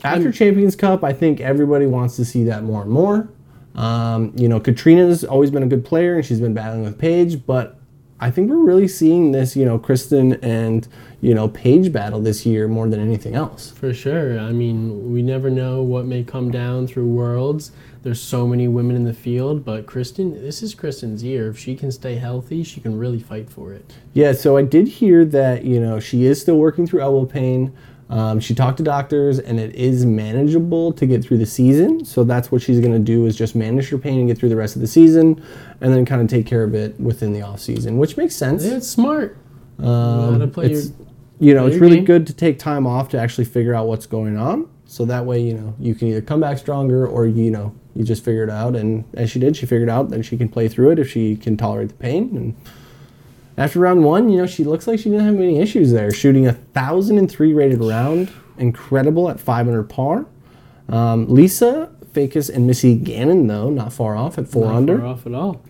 [0.04, 3.30] after Champions Cup, I think everybody wants to see that more and more.
[3.76, 7.46] Um, you know, Catrina's always been a good player, and she's been battling with Paige,
[7.46, 7.78] but
[8.20, 10.88] I think we're really seeing this, you know, Kristin and
[11.20, 13.70] you know Paige battle this year more than anything else.
[13.70, 14.38] For sure.
[14.38, 17.72] I mean, we never know what may come down through worlds.
[18.02, 21.48] There's so many women in the field, but Kristin, this is Kristin's year.
[21.48, 23.92] If she can stay healthy, she can really fight for it.
[24.14, 27.72] Yeah, so I did hear that you know she is still working through elbow pain.
[28.10, 32.04] Um, she talked to doctors, and it is manageable to get through the season.
[32.06, 34.48] So that's what she's going to do is just manage her pain and get through
[34.48, 35.42] the rest of the season,
[35.80, 38.64] and then kind of take care of it within the off season, which makes sense.
[38.64, 39.36] Yeah, it's smart.
[39.78, 40.92] Um, play your- it's,
[41.38, 42.04] you know, play it's really game.
[42.06, 44.68] good to take time off to actually figure out what's going on.
[44.86, 48.04] So that way, you know, you can either come back stronger or you know you
[48.04, 48.74] just figure it out.
[48.74, 51.36] And as she did, she figured out that she can play through it if she
[51.36, 52.34] can tolerate the pain.
[52.34, 52.56] And
[53.58, 56.46] after round one, you know, she looks like she didn't have any issues there, shooting
[56.46, 58.30] a thousand and three rated round.
[58.56, 60.26] incredible at 500 par.
[60.88, 64.98] Um, Lisa Fajkus and Missy Gannon though not far off at four Not under.
[64.98, 65.60] far off at all.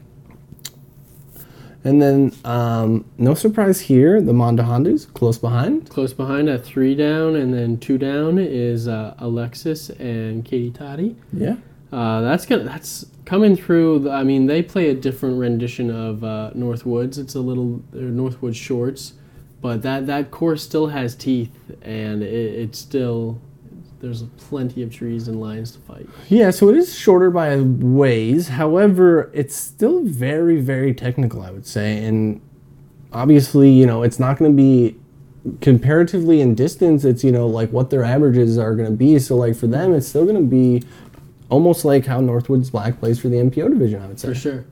[1.85, 5.88] And then um, no surprise here, the Monda Hondas close behind.
[5.88, 11.16] Close behind at three down, and then two down is uh, Alexis and Katie Toddy.
[11.33, 11.57] Yeah.
[11.92, 14.10] Uh, that's gonna that's coming through.
[14.10, 17.18] I mean, they play a different rendition of uh, Northwoods.
[17.18, 19.12] It's a little they're Northwoods shorts,
[19.60, 23.38] but that that course still has teeth, and it, it's still
[24.00, 26.08] there's plenty of trees and lines to fight.
[26.28, 28.48] Yeah, so it is shorter by ways.
[28.48, 32.04] However, it's still very, very technical, I would say.
[32.04, 32.40] And
[33.12, 34.96] obviously, you know, it's not going to be
[35.60, 37.04] comparatively in distance.
[37.04, 39.18] It's, you know, like what their averages are going to be.
[39.18, 40.84] So, like, for them, it's still going to be
[41.48, 44.28] almost like how Northwoods Black plays for the MPO division, I would say.
[44.28, 44.64] For sure.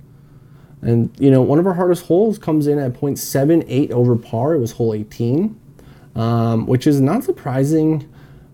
[0.82, 4.54] And, you know, one of our hardest holes comes in at 0.78 over par.
[4.54, 5.58] It was hole 18,
[6.14, 8.08] um, which is not surprising.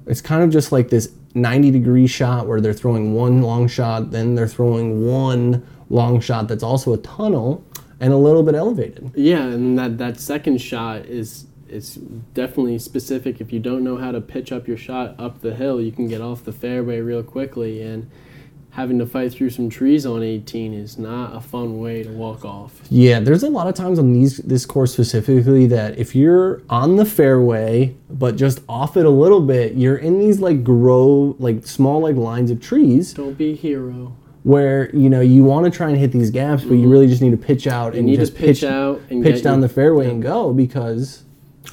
[0.07, 4.11] It's kind of just like this 90 degree shot where they're throwing one long shot,
[4.11, 7.65] then they're throwing one long shot that's also a tunnel
[8.01, 9.11] and a little bit elevated.
[9.15, 13.41] Yeah, and that that second shot is it's definitely specific.
[13.41, 16.09] If you don't know how to pitch up your shot up the hill, you can
[16.09, 17.83] get off the fairway real quickly.
[17.83, 18.11] And
[18.73, 22.45] having to fight through some trees on 18 is not a fun way to walk
[22.45, 22.81] off.
[22.91, 26.97] Yeah, there's a lot of times on these this course specifically that if you're on
[26.97, 31.67] the fairway but just off it a little bit, you're in these like grow like
[31.67, 34.17] small like lines of trees Don't be a hero.
[34.43, 36.91] where you know you want to try and hit these gaps, but you mm-hmm.
[36.91, 39.61] really just need to pitch out You and just to pitch, out and pitch down
[39.61, 41.25] your- the fairway and go because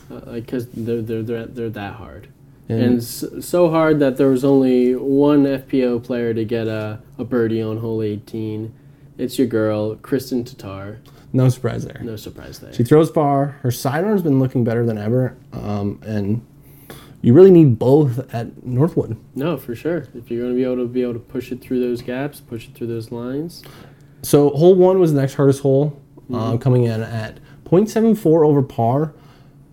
[0.09, 2.27] like because they're, they're they're they're that hard.
[2.67, 6.99] And- And s so hard that there was only one FPO player to get a,
[7.17, 8.71] a birdie on hole 18.
[9.17, 10.97] It's your girl, Kristin Tattar.
[11.33, 11.99] no surprise there.
[12.03, 12.71] No surprise there.
[12.71, 13.57] She throws far.
[13.63, 16.45] Her sidearm's been looking better than ever, um, and
[17.21, 19.17] you really need both at Northwood.
[19.35, 20.05] No, for sure.
[20.15, 22.39] If you're going to be able to be able to push it through those gaps,
[22.39, 23.61] push it through those lines.
[24.21, 25.99] So hole one was the next hardest hole,
[26.31, 26.57] uh, Mm-hmm.
[26.59, 29.13] coming in at 0.74 over par.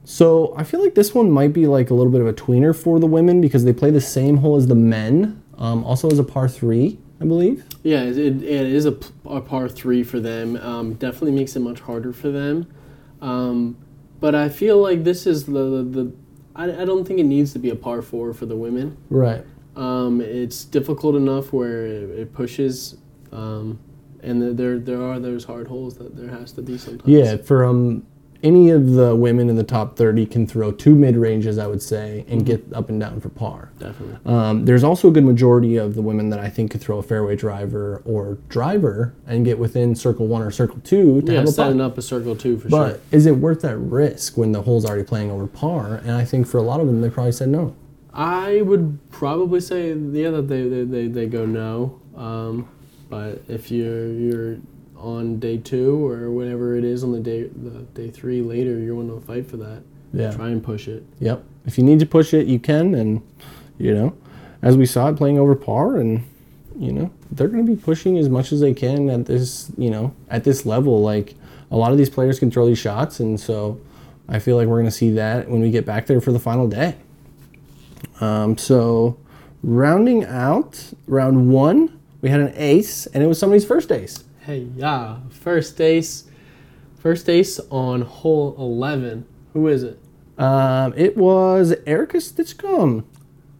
[0.07, 2.75] So I feel like this one might be like a little bit of a tweener
[2.75, 6.21] for the women because they play the same hole as the men, um, also as
[6.21, 7.67] a par three, I believe.
[7.83, 10.59] Yeah, it, it, is a par three for them.
[10.59, 12.73] Um, definitely makes it much harder for them.
[13.21, 13.79] Um,
[14.21, 15.83] but I feel like this is the the.
[15.83, 16.13] the
[16.55, 18.97] I, I don't think it needs to be a par four for the women.
[19.11, 19.45] Right.
[19.75, 22.97] Um, it's difficult enough where it, it pushes,
[23.33, 23.81] um,
[24.23, 27.09] and the, there there are those hard holes that there has to be sometimes.
[27.09, 28.07] Yeah, for um,
[28.47, 31.83] any of the women in the top 30 can throw two mid ranges, I would
[31.83, 33.71] say, and get up and down for par.
[33.79, 34.17] definitely.
[34.25, 37.03] Um, there's also a good majority of the women that I think could throw a
[37.03, 41.49] fairway driver or driver and get within circle one or circle two to Yeah, have
[41.49, 41.93] a setting putt.
[41.93, 43.01] up a circle two for But sure.
[43.11, 45.97] is it worth that risk when the hole's already playing over par?
[45.97, 47.75] And I think for a lot of them, they probably said no.
[48.15, 52.01] I would probably say yeah that they they, they, they go no.
[52.17, 52.69] Um,
[53.11, 54.57] but if you're you're
[55.07, 58.97] on day two or whatever it is on the day the day three later, you're
[58.97, 59.83] going to fight for that.
[60.13, 60.33] Yeah.
[60.33, 61.05] Try and push it.
[61.21, 61.45] Yep.
[61.65, 62.95] If you need to push it, you can.
[62.95, 63.23] And,
[63.79, 64.17] you know,
[64.63, 66.27] as we saw it playing over par, and,
[66.77, 69.91] you know, they're going to be pushing as much as they can at this, you
[69.91, 71.03] know, at this level.
[71.03, 71.35] Like,
[71.71, 73.21] a lot of these players can throw these shots.
[73.21, 73.81] And so
[74.29, 76.41] I feel like we're going to see that when we get back there for the
[76.41, 76.97] final day.
[78.21, 79.19] Um, so,
[79.63, 84.25] rounding out round one, we had an ace, and it was somebody's first ace.
[84.47, 86.31] Hey yeah, first ace,
[87.01, 89.27] first ace on hole eleven.
[89.55, 89.99] Who is it?
[90.39, 93.03] Um, it was Erika Stinchcomb.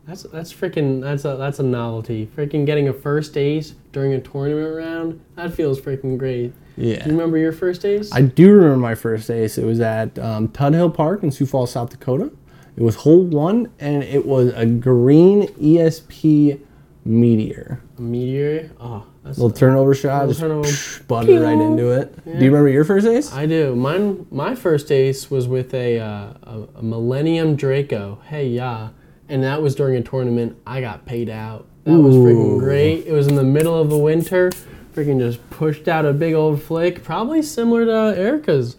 [0.07, 2.29] That's that's freaking that's a that's a novelty.
[2.37, 5.21] Freaking getting a first ace during a tournament round.
[5.35, 6.53] That feels freaking great.
[6.77, 7.03] Yeah.
[7.03, 8.13] Do you remember your first ace?
[8.13, 9.59] I do remember my first ace.
[9.59, 12.31] It was at um, Tuthill Park in Sioux Falls, South Dakota.
[12.77, 16.61] It was hole one, and it was a green ESP
[17.05, 17.81] Meteor.
[17.99, 18.71] A meteor.
[18.81, 20.69] Oh, that's Little turnover shot, Little just turnover.
[20.69, 22.25] psh, butted right into it.
[22.25, 23.33] Do you remember your first ace?
[23.33, 23.75] I do.
[23.75, 28.21] Mine, my first ace was with a, uh, a, a Millennium Draco.
[28.27, 28.91] Hey, yeah.
[29.29, 30.57] And that was during a tournament.
[30.67, 31.67] I got paid out.
[31.85, 33.07] That was freaking great.
[33.07, 34.51] It was in the middle of the winter.
[34.95, 37.03] Freaking just pushed out a big old flick.
[37.03, 38.77] Probably similar to Erika's.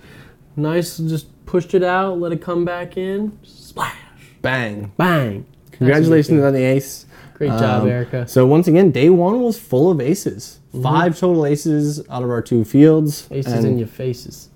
[0.55, 3.37] Nice, just pushed it out, let it come back in.
[3.43, 3.95] Splash.
[4.41, 4.91] Bang!
[4.97, 5.45] Bang.
[5.71, 7.05] Congratulations on the ace.
[7.37, 8.27] Great job, Um, Erika.
[8.27, 10.59] So once again, day one was full of aces.
[10.81, 13.23] Five total aces out of our two fields.
[13.23, 13.33] Mm-hmm.
[13.35, 14.49] Aces in your faces.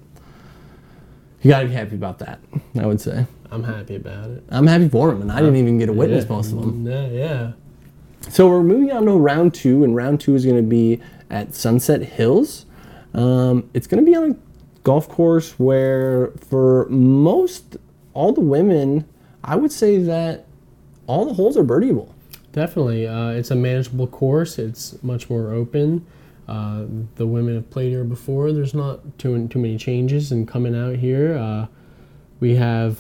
[1.44, 2.40] You gotta be happy about that.
[2.80, 3.28] I would say.
[3.52, 4.44] I'm happy about it.
[4.50, 6.88] I'm happy for him, and I didn't even get a witness most of them.
[6.88, 7.52] Yeah, yeah.
[8.30, 11.54] So we're moving on to round two, and round two is going to be at
[11.54, 12.66] Sunset Hills.
[13.14, 14.36] Um, it's going to be on a
[14.84, 17.78] golf course where, for most
[18.14, 19.06] all the women,
[19.44, 20.46] I would say that
[21.08, 22.10] all the holes are birdieable.
[22.52, 24.60] Definitely, uh, it's a manageable course.
[24.60, 26.06] It's much more open.
[26.47, 26.86] Uh,
[27.16, 28.52] the women have played here before.
[28.52, 31.68] There's not too too many changes, and coming out here, uh,
[32.41, 32.99] we have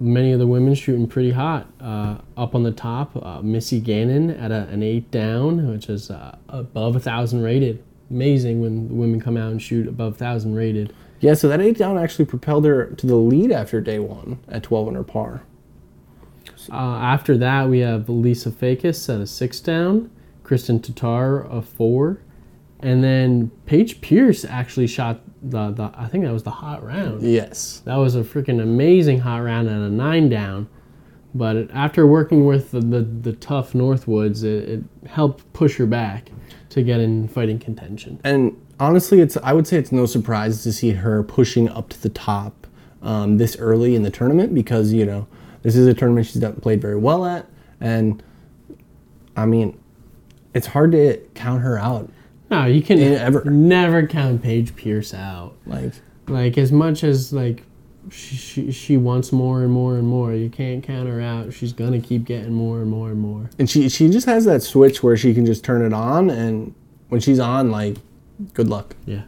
[0.00, 1.66] many of the women shooting pretty hot.
[1.80, 6.10] Uh, up on the top, uh, Missy Gannon at a, an eight down, which is
[6.10, 7.82] uh, above a thousand rated.
[8.10, 10.92] Amazing when the women come out and shoot above thousand rated.
[11.20, 14.62] Yeah, so that eight down actually propelled her to the lead after day one at
[14.62, 15.42] 12 under par.
[16.70, 20.10] Uh, after that, we have Lisa Fajkus at a six down,
[20.44, 22.22] Kristin Tattar a four,
[22.80, 27.22] and then Paige Pierce actually shot the, the I think that was the hot round.
[27.22, 27.82] Yes.
[27.84, 30.68] That was a freaking amazing hot round at a nine down.
[31.34, 36.30] But after working with the, the, the tough Northwoods, it, it helped push her back
[36.70, 38.20] to get in fighting contention.
[38.24, 42.02] And honestly, it's I would say it's no surprise to see her pushing up to
[42.02, 42.66] the top
[43.02, 45.26] um, this early in the tournament because you know
[45.62, 47.46] this is a tournament she's done, played very well at,
[47.80, 48.22] and
[49.36, 49.78] I mean,
[50.54, 52.10] it's hard to count her out.
[52.50, 53.44] No, you can ever.
[53.44, 55.54] never count Paige Pierce out.
[55.66, 55.92] Like
[56.28, 57.62] Like as much as like
[58.10, 61.52] she, she she wants more and more and more, you can't count her out.
[61.52, 63.50] She's gonna keep getting more and more and more.
[63.58, 66.74] and she she just has that switch where she can just turn it on and
[67.08, 67.98] when she's on like
[68.54, 69.22] good luck Yeah,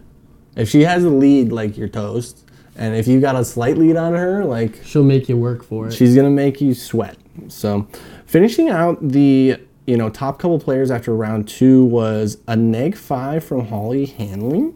[0.57, 2.45] if she has a lead like you're toast
[2.77, 5.89] and if you got a slight lead on her like she'll make you work for
[5.89, 5.93] it.
[5.93, 7.17] she's gonna make you sweat
[7.49, 7.87] so
[8.27, 9.57] finishing out the
[9.87, 14.73] you know top couple players after round two was a neg five from holly finley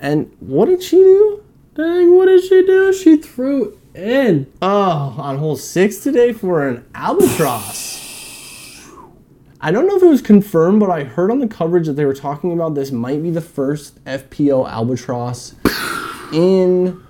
[0.00, 1.42] and what did she do
[1.78, 2.92] Dang, what did she do?
[2.92, 4.52] She threw in.
[4.60, 8.84] Oh, on hole six today for an albatross.
[9.60, 12.04] I don't know if it was confirmed, but I heard on the coverage that they
[12.04, 15.54] were talking about this might be the first FPO albatross
[16.32, 17.00] in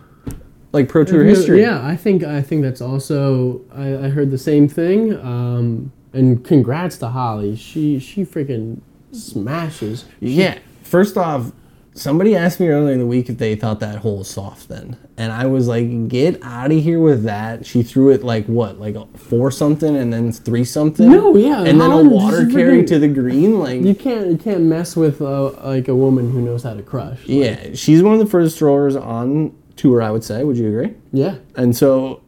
[0.79, 1.61] like Pro Tour history.
[1.61, 3.61] Yeah, I think I think that's also.
[3.75, 5.15] I, I heard the same thing.
[5.19, 7.57] Um, and congrats to Holly.
[7.57, 8.81] She she freaking
[9.13, 10.05] smashes.
[10.21, 10.59] Yeah.
[10.83, 11.53] First off,
[11.93, 14.97] somebody asked me earlier in the week if they thought that hole was soft then.
[15.17, 17.67] And I was like, get out of here with that.
[17.67, 18.79] She threw it like what?
[18.79, 21.11] Like a four something and then three something?
[21.11, 23.59] No, yeah, And then a water carry to the green.
[23.59, 26.83] Like You can't you can't mess with uh, like a woman who knows how to
[26.83, 27.25] crush.
[27.27, 30.45] Yeah, she's one of the first throwers on tour, I would say.
[30.45, 30.95] Would you agree?
[31.13, 31.37] Yeah.
[31.57, 32.23] And so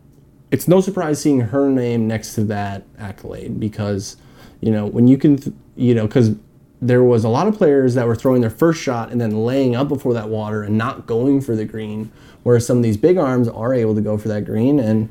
[0.50, 4.16] it's no surprise seeing her name next to that accolade because,
[4.60, 6.34] you know, when you can, th- you know, because
[6.80, 9.76] there was a lot of players that were throwing their first shot and then laying
[9.76, 12.10] up before that water and not going for the green,
[12.42, 14.80] whereas some of these big arms are able to go for that green.
[14.80, 15.10] And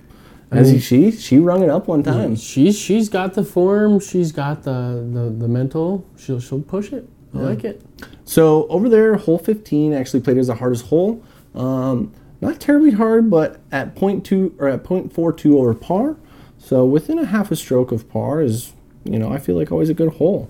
[0.52, 2.36] as you she she rung it up one time.
[2.36, 4.00] She's she's got the form.
[4.00, 6.08] She's got the the, the mental.
[6.18, 7.08] She'll she'll push it.
[7.36, 7.84] I like it.
[8.26, 11.24] So over there, hole 15 actually played as the hardest hole.
[11.54, 12.12] Um,
[12.42, 16.16] not terribly hard, but at 0.2 or at 0.42 over par.
[16.58, 18.74] So within a half a stroke of par is,
[19.04, 20.50] you know, I feel like always a good hole.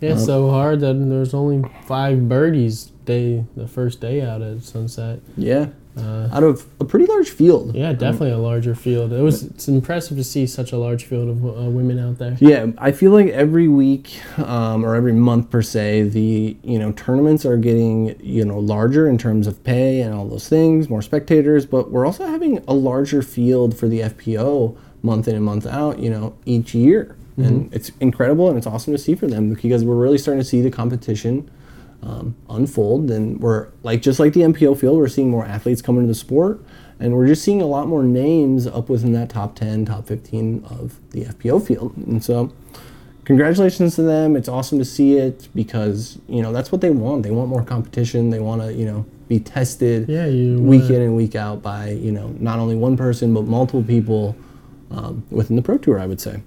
[0.00, 4.42] Yeah, it's uh, so hard that there's only five birdies day the first day out
[4.42, 5.20] at sunset.
[5.36, 5.68] Yeah.
[5.96, 7.74] Uh, Out of a pretty large field.
[7.74, 9.12] yeah, definitely a larger field.
[9.12, 12.36] It was it's impressive to see such a large field of uh, women out there.
[12.40, 16.90] Yeah, I feel like every week um, or every month per se, the you know
[16.92, 21.02] tournaments are getting you know larger in terms of pay and all those things, more
[21.02, 21.64] spectators.
[21.64, 26.00] But we're also having a larger field for the FPO month in and month out.
[26.00, 29.84] You know, each year, and it's incredible and it's awesome to see for them because
[29.84, 31.48] we're really starting to see the competition
[32.04, 33.10] um, unfold.
[33.10, 36.14] And we're like just like the MPO field, we're seeing more athletes come into the
[36.14, 36.60] sport,
[37.00, 40.64] and we're just seeing a lot more names up within that top ten, top fifteen
[40.68, 41.96] of the FPO field.
[41.96, 42.52] And so,
[43.24, 44.36] congratulations to them.
[44.36, 47.22] It's awesome to see it because you know that's what they want.
[47.22, 48.30] They want more competition.
[48.30, 51.90] They want to you know be tested Yeah, week wanna- in and week out by
[51.90, 54.36] you know not only one person but multiple people
[54.90, 55.98] um, within the pro tour.
[55.98, 56.42] I would say.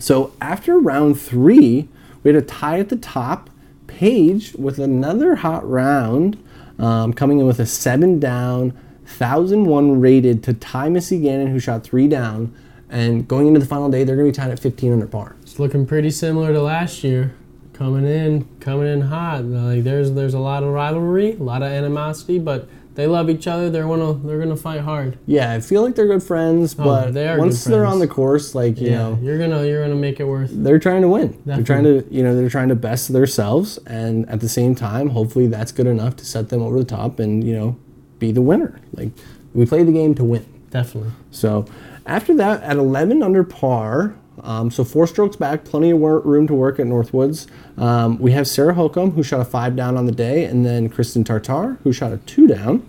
[0.00, 1.88] So after round three,
[2.24, 3.48] we had a tie at the top.
[3.94, 6.42] Paige with another hot round,
[6.80, 8.76] um, coming in with a seven down,
[9.06, 12.52] thousand one rated to tie Missy Gannon, who shot three down.
[12.90, 15.36] And going into the final day, they're going to be tied at 15 under par.
[15.42, 17.34] It's looking pretty similar to last year.
[17.72, 19.44] Coming in, coming in hot.
[19.44, 23.46] Like there's there's a lot of rivalry, a lot of animosity, but they love each
[23.46, 23.70] other.
[23.70, 25.18] They're gonna they're gonna fight hard.
[25.26, 27.98] Yeah, I feel like they're good friends, oh, but Oh, they are once they're on
[27.98, 30.50] the course, like you Yeah, know, you're gonna you're gonna make it worth.
[30.52, 31.36] they're trying to win.
[31.44, 35.10] They're trying to, you know, they're trying to best themselves, and at the same time,
[35.10, 37.76] hopefully, that's good enough to set them over the top and you know,
[38.18, 38.80] be the winner.
[38.94, 39.10] Like
[39.54, 40.44] we play the game to win.
[40.70, 41.12] Definitely.
[41.30, 41.66] So
[42.06, 44.14] after that, at 11 under par,
[44.44, 47.46] um, so four strokes back, plenty of wor- room to work at Northwoods.
[47.78, 50.88] Um, we have Sarah Hokom, who shot a five down on the day, and then
[50.88, 52.86] Kristin Tattar, who shot a two down.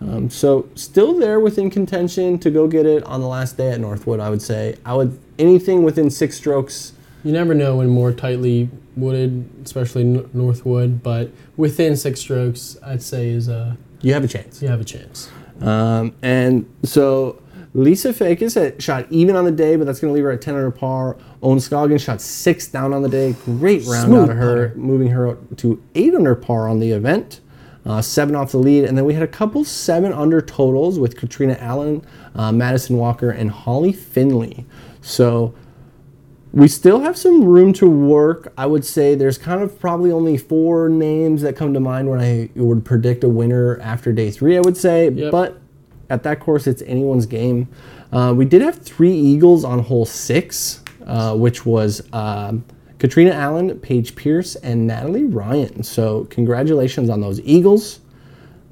[0.00, 3.80] Um, so still there within contention to go get it on the last day at
[3.80, 4.76] Northwood, I would say.
[4.84, 6.92] I would anything within six strokes.
[7.24, 13.02] You never know when more tightly wooded, especially n- Northwood, but within six strokes, I'd
[13.02, 14.60] say is a You have a chance.
[14.60, 15.30] you have a chance.
[15.60, 17.40] Um, and so
[17.74, 20.42] Lisa Fajkus had shot even on the day, but that's going to leave her at
[20.42, 21.16] 10 under par.
[21.42, 23.34] Ohn Scoggins shot six down on the day.
[23.44, 27.40] Great round Smooth out of her, moving her to eight under par on the event.
[27.84, 31.16] Uh, seven off the lead, and then we had a couple seven under totals with
[31.16, 32.04] Catrina Allen,
[32.36, 34.66] uh, Madison Walker, and Holly Finley.
[35.00, 35.52] So
[36.52, 38.52] we still have some room to work.
[38.56, 42.20] I would say there's kind of probably only four names that come to mind when
[42.20, 45.08] I would predict a winner after day three, I would say.
[45.08, 45.32] Yep.
[45.32, 45.61] But
[46.12, 47.68] at that course, it's anyone's game.
[48.12, 52.64] Uh, we did have three Eagles on hole six, uh, which was um,
[52.98, 55.82] Catrina Allen, Paige Pierce, and Natalie Ryan.
[55.82, 58.00] So congratulations on those Eagles.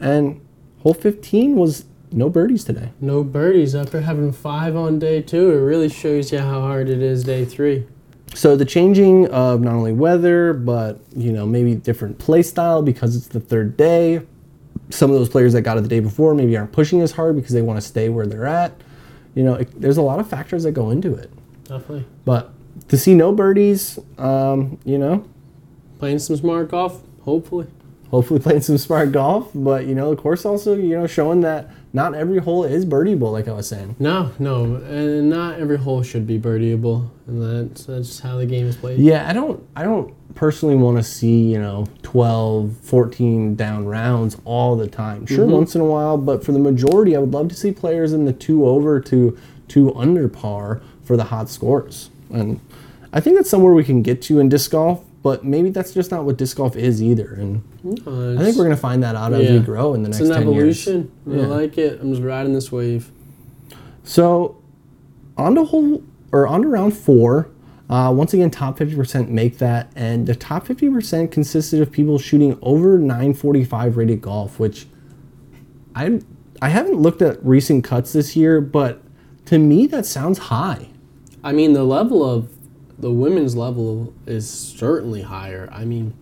[0.01, 0.41] And
[0.82, 2.91] hole 15 was no birdies today.
[3.01, 5.51] No birdies after having five on day two.
[5.51, 7.86] It really shows you how hard it is day three.
[8.34, 13.16] So the changing of not only weather, but you know maybe different play style because
[13.16, 14.20] it's the third day.
[14.91, 17.36] Some of those players that got it the day before maybe aren't pushing as hard
[17.36, 18.72] because they want to stay where they're at.
[19.34, 21.30] You know, it, there's a lot of factors that go into it.
[21.64, 22.05] Definitely.
[22.24, 22.53] But
[22.88, 25.24] to see no birdies, um, you know,
[25.99, 27.66] Playing some smart golf, hopefully.
[28.11, 29.51] hopefully playing some smart golf.
[29.55, 33.32] But you know, the course also you know showing that not every hole is birdieable,
[33.32, 33.97] like I was saying.
[33.99, 38.47] No, no, and not every hole should be birdieable, and that's that's just how the
[38.47, 39.01] game is played.
[39.01, 44.36] Yeah, I don't I don't personally want to see, you know, 12, 14 down rounds
[44.45, 45.26] all the time.
[45.26, 45.53] Sure, mm-hmm.
[45.53, 48.24] once in a while, but for the majority, I would love to see players in
[48.24, 49.36] the 2 over to
[49.68, 52.11] 2 under par for the hot scores.
[52.32, 52.61] And
[53.12, 56.11] I think that's somewhere we can get to in disc golf, but maybe that's just
[56.11, 57.35] not what disc golf is either.
[57.35, 60.18] And I think we're going to find that out as we grow in the it's
[60.21, 60.89] next an 10 years.
[60.89, 61.12] evolution.
[61.27, 61.43] Yeah.
[61.43, 62.01] I like it.
[62.01, 63.11] I'm just riding this wave.
[64.03, 64.62] So,
[65.37, 66.03] on to hole
[66.33, 67.51] or on to round four.
[67.91, 72.57] Uh, once again, top 50% make that, and the top 50% consisted of people shooting
[72.62, 74.87] over 945 rated golf, which
[75.97, 76.21] I
[76.62, 79.03] I haven't looked at recent cuts this year, but
[79.47, 80.91] to me that sounds high.
[81.43, 82.49] I mean, the level of
[83.01, 85.69] the women's level is certainly higher.
[85.73, 86.15] I mean,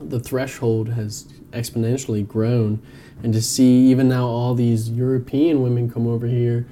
[0.00, 2.82] the threshold has exponentially grown,
[3.22, 6.66] and to see even now all these European women come over here,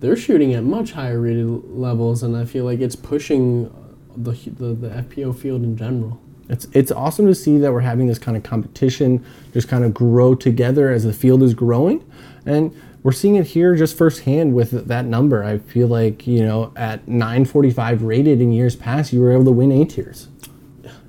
[0.00, 3.74] they're shooting at much higher rated levels, and I feel like it's pushing
[4.16, 6.20] the the, the FPO field in general.
[6.48, 9.92] It's it's awesome to see that we're having this kind of competition just kind of
[9.92, 12.08] grow together as the field is growing,
[12.44, 12.72] and
[13.06, 15.44] we're seeing it here just firsthand with that number.
[15.44, 19.52] I feel like you know at 945 rated in years past, you were able to
[19.52, 20.26] win A tiers.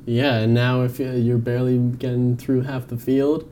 [0.06, 3.46] Yeah, and now if you- you're barely getting through half the field,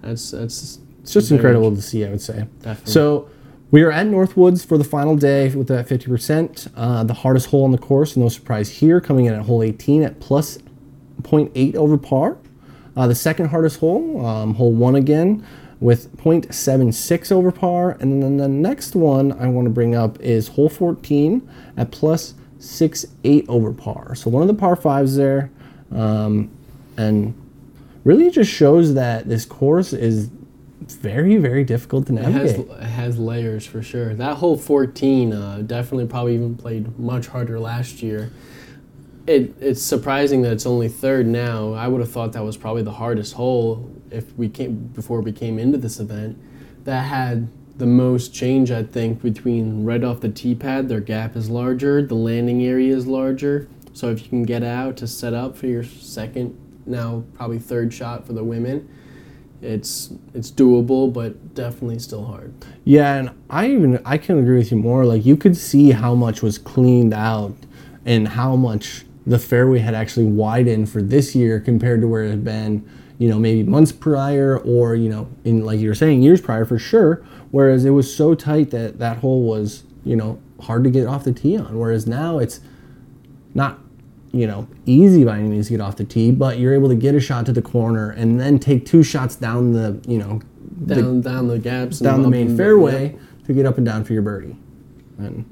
[0.00, 2.44] that's that's It's just incredible to see, I would say.
[2.62, 2.92] Definitely.
[2.92, 3.26] So
[3.72, 6.68] we are at Northwoods for the final day with that 50%.
[6.76, 10.04] Uh, the hardest hole on the course, no surprise here, coming in at hole 18
[10.04, 10.58] at plus
[11.22, 12.36] 0.8 over par.
[12.96, 15.42] Uh, the second hardest hole, um, hole one again,
[15.82, 17.96] with 0.76 over par.
[17.98, 22.34] And then the next one I want to bring up is hole 14 at plus
[22.60, 24.14] 6.8 over par.
[24.14, 25.50] So one of the par fives there.
[25.90, 26.50] Um,
[26.96, 27.34] and
[28.04, 30.30] really just shows that this course is
[30.86, 32.76] very, very difficult to It has, navigate.
[32.78, 34.14] it has layers for sure.
[34.14, 38.30] That whole 14 uh, definitely probably even played much harder last year.
[39.26, 41.72] It, it's surprising that it's only third now.
[41.72, 45.32] I would have thought that was probably the hardest hole if we came before we
[45.32, 46.38] came into this event.
[46.84, 50.88] That had the most change, I think, between right off the tee pad.
[50.88, 52.02] Their gap is larger.
[52.02, 53.68] The landing area is larger.
[53.92, 57.92] So if you can get out to set up for your second, now probably third
[57.92, 58.88] shot for the women,
[59.60, 62.52] it's it's doable, but definitely still hard.
[62.84, 65.04] Yeah, and I even I can agree with you more.
[65.04, 67.54] Like you could see how much was cleaned out
[68.04, 72.30] and how much the fairway had actually widened for this year compared to where it
[72.30, 72.88] had been,
[73.18, 76.64] you know, maybe months prior or, you know, in like you were saying, years prior
[76.64, 77.24] for sure.
[77.50, 81.24] Whereas it was so tight that that hole was, you know, hard to get off
[81.24, 81.78] the tee on.
[81.78, 82.60] Whereas now it's
[83.54, 83.78] not
[84.32, 86.94] you know easy by any means to get off the tee, but you're able to
[86.94, 90.40] get a shot to the corner and then take two shots down the you know
[90.80, 92.00] the- Down down the gaps.
[92.00, 93.20] and down the main fairway yep.
[93.46, 94.56] to get up and down for your birdie.
[95.18, 95.44] And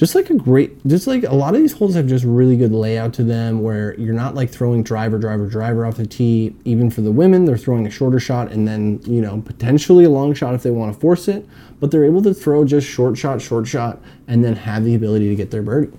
[0.00, 2.72] just like a great, just like a lot of these holes have just really good
[2.72, 6.56] layout to them where you're not like throwing driver, driver, driver off the tee.
[6.64, 10.08] Even for the women, they're throwing a shorter shot and then, you know, potentially a
[10.08, 11.46] long shot if they want to force it.
[11.80, 15.28] But they're able to throw just short shot, short shot, and then have the ability
[15.28, 15.92] to get their birdie.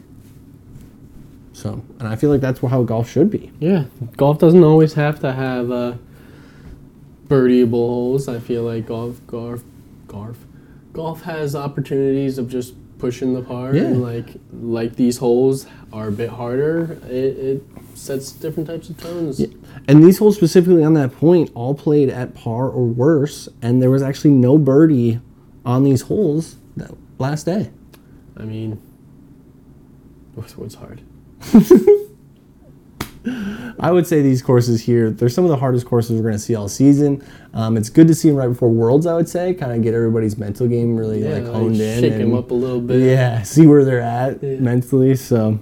[1.54, 3.52] So, and I feel like that's how golf should be.
[3.60, 3.84] Yeah,
[4.18, 5.94] golf doesn't always have to have uh,
[7.28, 8.28] birdieable holes.
[8.28, 9.64] I feel like golf, golf,
[10.08, 10.40] golf,
[10.92, 13.84] golf has opportunities of just pushing the par Yeah.
[13.84, 17.64] and like like these holes are a bit harder, it, it
[17.96, 19.40] sets different types of tones.
[19.42, 19.48] Yeah.
[19.88, 23.90] And these holes specifically on that point all played at par or worse, and there
[23.92, 25.20] was actually no birdie
[25.66, 27.72] on these holes that last day.
[28.38, 28.80] I mean,
[30.36, 31.02] what's hard?
[33.80, 36.40] I would say these courses here, they're some of the hardest courses we're going to
[36.40, 37.24] see all season.
[37.54, 39.94] Um, it's good to see them right before Worlds, I would say, kind of get
[39.94, 42.02] everybody's mental game really Yeah, like like honed in.
[42.02, 43.00] shake and- them up a little bit.
[43.02, 44.60] Yeah, see where they're at Yeah.
[44.60, 45.16] mentally.
[45.16, 45.60] So,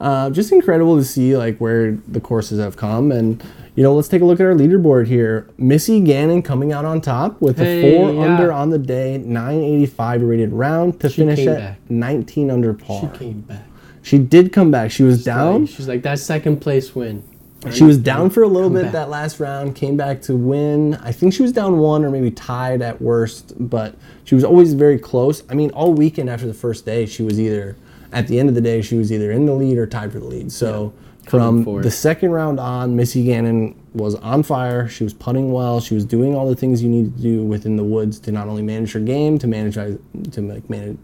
[0.00, 3.42] uh, just incredible to see like where the courses have come, and
[3.74, 5.48] you know, let's take a look at our leaderboard here.
[5.56, 8.20] Missy Gannon coming out on top with a four yeah.
[8.20, 11.78] under on the day, 985 rated round to She finish at back.
[11.88, 13.10] 19 under par.
[13.14, 13.66] She came back.
[14.02, 14.90] She did come back.
[14.90, 15.62] She was She's down.
[15.62, 17.22] Like, she's like that second place win.
[17.70, 18.92] She was down for a little Come bit back.
[18.92, 20.94] that last round, came back to win.
[20.96, 23.94] I think she was down one or maybe tied at worst, but
[24.24, 25.44] she was always very close.
[25.48, 27.76] I mean, all weekend after the first day, she was either,
[28.12, 30.18] at the end of the day, she was either in the lead or tied for
[30.18, 30.50] the lead.
[30.50, 30.92] So
[31.26, 34.88] Coming from the second round on, Missy Gannon was on fire.
[34.88, 35.80] She was putting well.
[35.80, 38.48] She was doing all the things you need to do within the woods to not
[38.48, 40.98] only manage her game, to manage to like manage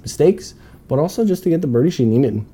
[0.00, 0.54] mistakes,
[0.88, 2.44] but also just to get the birdie she needed.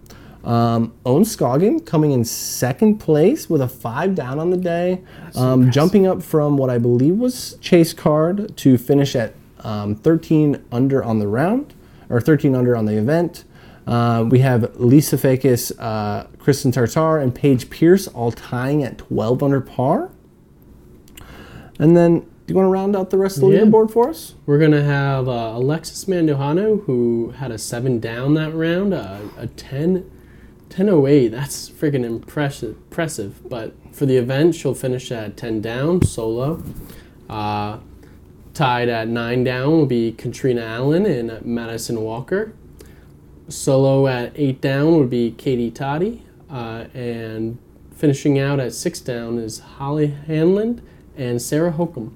[0.44, 5.00] Um, Ohn Scoggin coming in second place with a five down on the day,
[5.34, 10.62] um, jumping up from what I believe was chase card to finish at um, 13
[10.70, 11.72] under on the round,
[12.10, 13.44] or 13 under on the event.
[13.86, 19.42] Uh, we have Lisa Fajkus, uh, Kristin Tattar, and Paige Pierce all tying at 12
[19.42, 20.10] under par.
[21.78, 23.60] And then, do you want to round out the rest of the Yeah.
[23.62, 24.34] leaderboard for us?
[24.46, 29.46] We're gonna have uh, Alexis Mandujano, who had a seven down that round, uh, a
[29.46, 30.04] 10,
[30.68, 31.30] 10.08.
[31.30, 32.76] That's freaking impressive.
[32.90, 33.48] Impressive.
[33.48, 36.62] But for the event, she'll finish at 10 down solo.
[37.30, 37.78] Uh,
[38.52, 42.52] tied at nine down will be Catrina Allen and Madison Walker.
[43.48, 47.58] Solo at eight down would be Katie Toddy, uh, and
[47.94, 50.76] finishing out at six down is Holly Finley
[51.16, 52.12] and Sarah Hokom.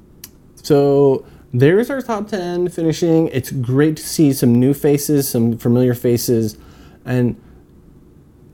[0.62, 3.28] So there's our top 10 finishing.
[3.28, 6.58] It's great to see some new faces, some familiar faces,
[7.04, 7.40] and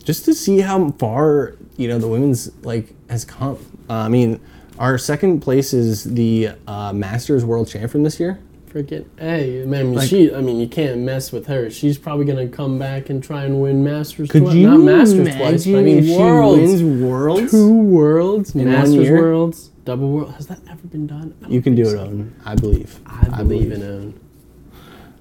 [0.04, 3.58] just to see how far, you know, the women's like has come.
[3.88, 4.40] Uh, I mean,
[4.78, 8.38] our second place is the uh, Masters World Champion this year.
[8.68, 9.94] Freaking hey, man!
[9.94, 11.70] Like- she, I mean, you can't mess with her.
[11.70, 14.30] She's probably gonna come back and try and win Masters.
[14.30, 16.60] Could twi- you not Masters twice, but I mean worlds.
[16.60, 17.50] she wins Worlds?
[17.52, 20.34] Two worlds, In Masters worlds, double world.
[20.34, 21.34] Has that ever been done?
[21.48, 22.06] You can do think it, so.
[22.06, 22.34] Ohn.
[22.44, 23.00] I believe.
[23.06, 24.20] I believe in Ohn.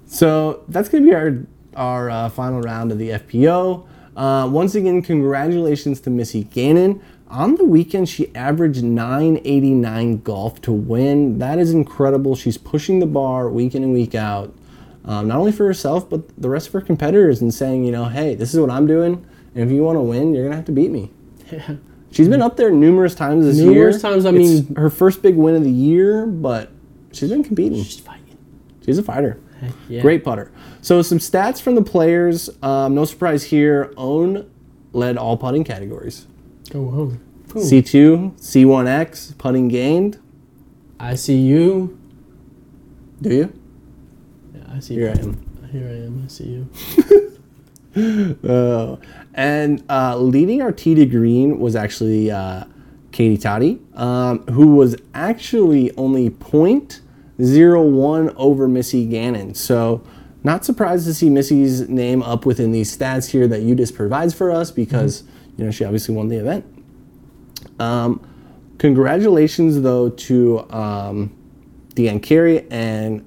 [0.05, 1.45] So that's going to be our
[1.75, 3.87] our uh, final round of the FPO.
[4.15, 7.01] Uh, once again, congratulations to Missy Gannon.
[7.29, 11.39] On the weekend, she averaged 989 golf to win.
[11.39, 12.35] That is incredible.
[12.35, 14.53] She's pushing the bar week in and week out,
[15.03, 18.05] um, not only for herself, but the rest of her competitors, and saying, you know,
[18.05, 19.25] hey, this is what I'm doing.
[19.55, 21.09] And if you want to win, you're going to have to beat me.
[21.51, 21.75] Yeah.
[22.13, 23.67] She's been up there numerous times this year.
[23.71, 24.37] Numerous times, I It's
[24.67, 26.69] mean- her first big win of the year, but
[27.11, 27.83] she's been competing.
[27.83, 28.37] She's fighting.
[28.85, 29.39] She's a fighter.
[29.89, 30.01] Yeah.
[30.01, 30.51] Great putter.
[30.81, 32.49] So some stats from the players.
[32.61, 33.93] Um, no surprise here.
[33.97, 34.49] Ohn
[34.91, 36.27] led all putting categories.
[36.69, 37.19] Go home.
[37.47, 40.17] C2, C1X, putting gained.
[40.99, 41.97] I see you.
[43.21, 43.53] Do you?
[44.55, 44.95] Yeah, I see.
[44.95, 45.01] You.
[45.01, 45.29] Here I you.
[45.29, 45.69] am.
[45.71, 46.23] Here I am.
[46.25, 46.67] I see you.
[48.43, 48.95] Uh,
[49.33, 52.63] and uh, leading our tee to green was actually uh,
[53.11, 59.53] Katie Toddy, um, who was actually only 0.01 over Missy Gannon.
[59.53, 60.03] So,
[60.43, 64.51] not surprised to see Missy's name up within these stats here that UDisc provides for
[64.51, 65.23] us because
[65.57, 66.65] you know she obviously won the event.
[67.79, 68.19] Um,
[68.77, 71.33] congratulations though to um,
[71.95, 73.25] Deann Carey and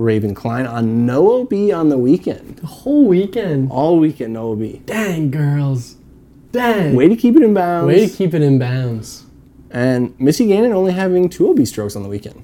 [0.00, 2.56] Raven Klein on no OB on the weekend.
[2.56, 3.70] The whole weekend.
[3.70, 4.86] All weekend, no OB.
[4.86, 5.96] Dang, girls.
[6.52, 6.96] Dang.
[6.96, 7.86] Way to keep it in bounds.
[7.86, 9.24] Way to keep it in bounds.
[9.70, 12.42] and Missy Gannon only having two OB strokes on the weekend.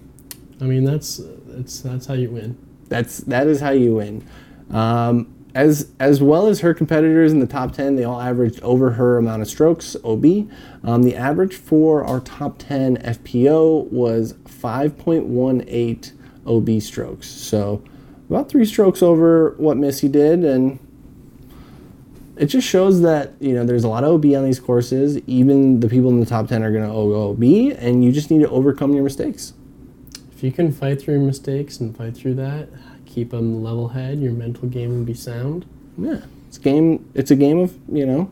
[0.60, 2.56] I mean, that's that's that's how you win.
[2.88, 4.24] That's that is how you win.
[4.70, 8.90] Um, as as well as her competitors in the top ten, they all averaged over
[8.92, 10.24] her amount of strokes OB.
[10.84, 16.12] Um, the average for our top ten FPO was 5.18
[16.46, 17.28] OB strokes.
[17.28, 17.82] So
[18.28, 20.78] about three strokes over what Missy did, and
[22.36, 25.18] it just shows that you know there's a lot of OB on these courses.
[25.26, 28.40] Even the people in the top ten are going to OB, and you just need
[28.40, 29.52] to overcome your mistakes.
[30.32, 32.68] If you can fight through your mistakes and fight through that,
[33.06, 35.64] keep a level head, your mental game will be sound.
[35.96, 37.08] Yeah, it's game.
[37.14, 38.30] It's a game of you know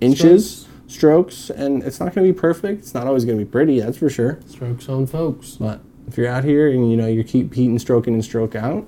[0.00, 2.80] inches, strokes, and it's not going to be perfect.
[2.80, 4.40] It's not always going to be pretty, that's for sure.
[4.46, 5.52] Strokes on folks.
[5.52, 8.54] But if you're out here and you know you keep heat and stroking and stroke
[8.54, 8.86] out,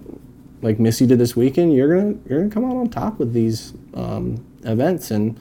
[0.62, 3.74] like Missy did this weekend, you're gonna you're gonna come out on top with these
[3.94, 5.38] um, events, and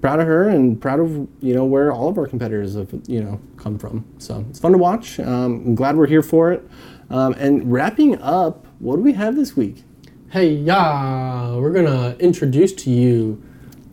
[0.00, 1.10] proud of her and proud of
[1.40, 4.04] you know where all of our competitors have you know come from.
[4.18, 5.18] So it's fun to watch.
[5.18, 6.68] Um, I'm glad we're here for it.
[7.08, 9.84] Um, and wrapping up, what do we have this week?
[10.30, 13.42] Hey, yeah, we're gonna introduce to you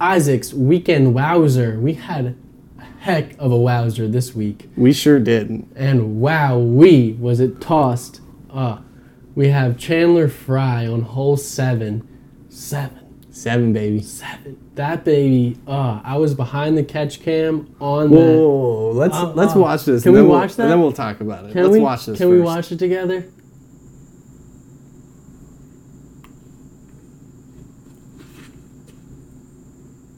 [0.01, 1.79] Isaac's Weekend Wowzer.
[1.79, 2.35] We had
[2.99, 4.69] heck of a wowzer this week.
[4.75, 5.65] We sure did.
[5.75, 8.21] And wow, we was it tossed.
[8.51, 8.79] Uh,
[9.35, 12.07] we have Chandler Fry on hole seven.
[12.49, 12.97] Seven.
[13.31, 14.01] Seven, baby.
[14.01, 14.57] Seven.
[14.75, 18.25] That baby, uh, I was behind the catch cam on Whoa, that.
[18.37, 18.91] whoa, whoa.
[18.91, 20.03] let's Uh, let's uh, watch this.
[20.03, 20.63] can and we we'll- watch that?
[20.63, 21.53] And then we'll talk about it.
[21.53, 22.17] Can let's we watch this.
[22.17, 23.25] Can we watch it together?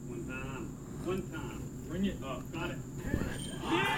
[0.08, 0.66] One time.
[1.06, 1.62] One time.
[1.88, 2.52] Bring it up.
[2.52, 2.78] Got it.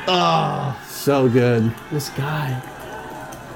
[0.07, 1.75] Oh, so good.
[1.91, 2.51] This guy.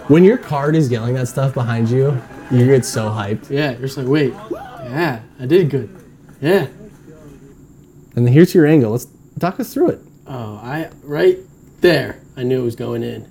[0.08, 2.20] When your card is yelling that stuff behind you,
[2.50, 3.50] you get so hyped.
[3.50, 4.32] Yeah, you're just like, wait.
[4.50, 5.90] Yeah, I did good.
[6.40, 6.68] Yeah.
[8.16, 8.92] And here's your angle.
[8.92, 9.06] Let's
[9.38, 10.00] talk us through it.
[10.26, 11.38] Oh, I right
[11.80, 12.20] there.
[12.36, 13.28] I knew it was going in.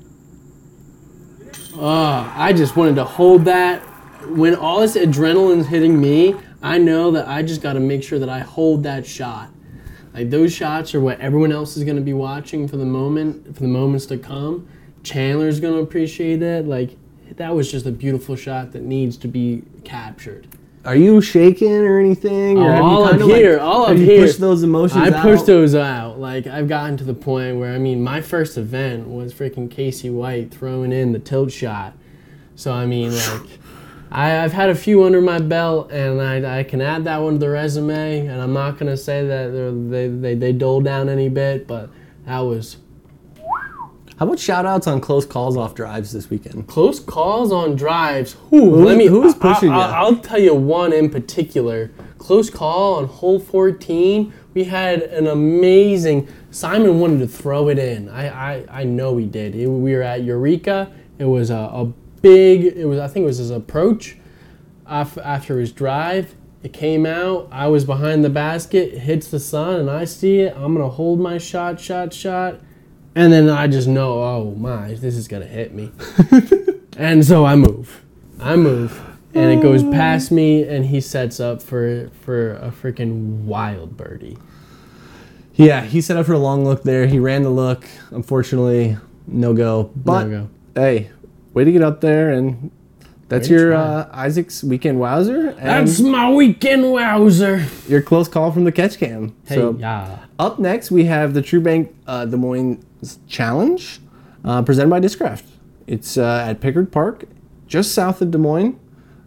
[1.75, 3.79] Oh, I just wanted to hold that.
[4.27, 8.19] When all this adrenaline's hitting me, I know that I just got to make sure
[8.19, 9.49] that I hold that shot.
[10.17, 13.53] Like those shots are what everyone else is going to be watching for the moment,
[13.55, 14.67] for the moments to come.
[15.03, 16.65] Chandler's going to appreciate that.
[16.65, 16.97] Like
[17.35, 20.47] that was just a beautiful shot that needs to be captured.
[20.85, 22.57] Are you shaking or anything?
[22.57, 24.25] Or all up kinda, like- here, all up here.
[24.25, 26.19] pushed those emotions I pushed those out.
[26.19, 30.09] Like I've gotten to the point where I mean, my first event was freaking Casey
[30.09, 31.93] White throwing in the tilt shot.
[32.55, 33.59] So I mean, like,
[34.11, 37.33] I, I've had a few under my belt, and I, I can add that one
[37.33, 38.25] to the resume.
[38.27, 39.49] And I'm not gonna say that
[39.91, 41.89] they they they dole down any bit, but
[42.25, 42.77] that was
[44.17, 46.67] How about shout outs on close calls off drives this weekend?
[46.67, 48.35] close calls on drives.
[48.49, 49.07] Who, let me.
[49.07, 49.75] who's I- pushing I?
[49.75, 51.91] I'll, I'll tell you one in particular.
[52.17, 54.33] Close call on hole 14.
[54.53, 56.27] We had an amazing.
[56.49, 58.09] Simon wanted to throw it in.
[58.09, 59.53] I I, I know he did.
[59.55, 60.91] It- we were at Eureka.
[61.19, 62.65] It was a, a big.
[62.65, 64.17] It was I think it was his approach.
[64.85, 67.49] Af- after his drive, it came out.
[67.51, 68.97] I was behind the basket.
[68.99, 70.55] Hits the sun, and I see it.
[70.55, 72.59] I'm gonna hold my shot, shot, shot.
[73.15, 75.91] And then I just know, oh my, this is gonna hit me.
[76.97, 78.03] and so I move.
[78.39, 79.01] I move.
[79.33, 79.91] And it goes oh.
[79.91, 84.37] past me and he sets up for for a freaking wild birdie.
[85.55, 87.07] Yeah, he set up for a long look there.
[87.07, 87.87] He ran the look.
[88.11, 89.91] Unfortunately, no go.
[89.95, 90.49] But go.
[90.75, 91.09] hey,
[91.57, 92.69] way to get up there and
[93.29, 97.65] that's your uh, Isaac's weekend wowzer and That's my weekend wowzer.
[97.87, 99.35] your close call from the catch cam.
[99.45, 100.19] Hey, so yeah.
[100.39, 102.85] up next we have the True Bank uh, Des Moines
[103.27, 103.99] Challenge,
[104.45, 105.43] uh, presented by Discraft.
[105.87, 107.25] It's uh, at Pickard Park,
[107.67, 108.79] just south of Des Moines.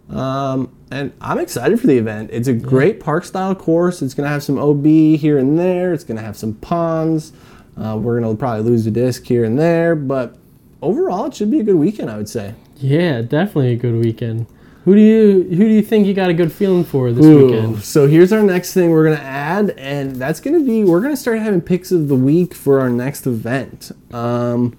[0.09, 2.31] Um, and I'm excited for the event.
[2.33, 4.03] It's a great park style course.
[4.03, 4.85] It's going to have some OB
[5.19, 5.93] here and there.
[5.93, 7.33] It's going to have some ponds.
[7.77, 10.37] Uh, we're going to probably lose a disc here and there, but
[10.83, 12.55] overall, it should be a good weekend, I would say.
[12.77, 14.47] Yeah, definitely a good weekend.
[14.85, 17.47] Who do you who do you think you got a good feeling for this Ooh,
[17.47, 17.83] weekend?
[17.83, 21.39] So here's our next thing we're gonna add, and that's gonna be we're gonna start
[21.39, 23.93] having picks of the week for our next event.
[24.11, 24.79] Um,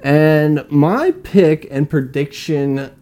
[0.00, 2.92] and my pick and prediction,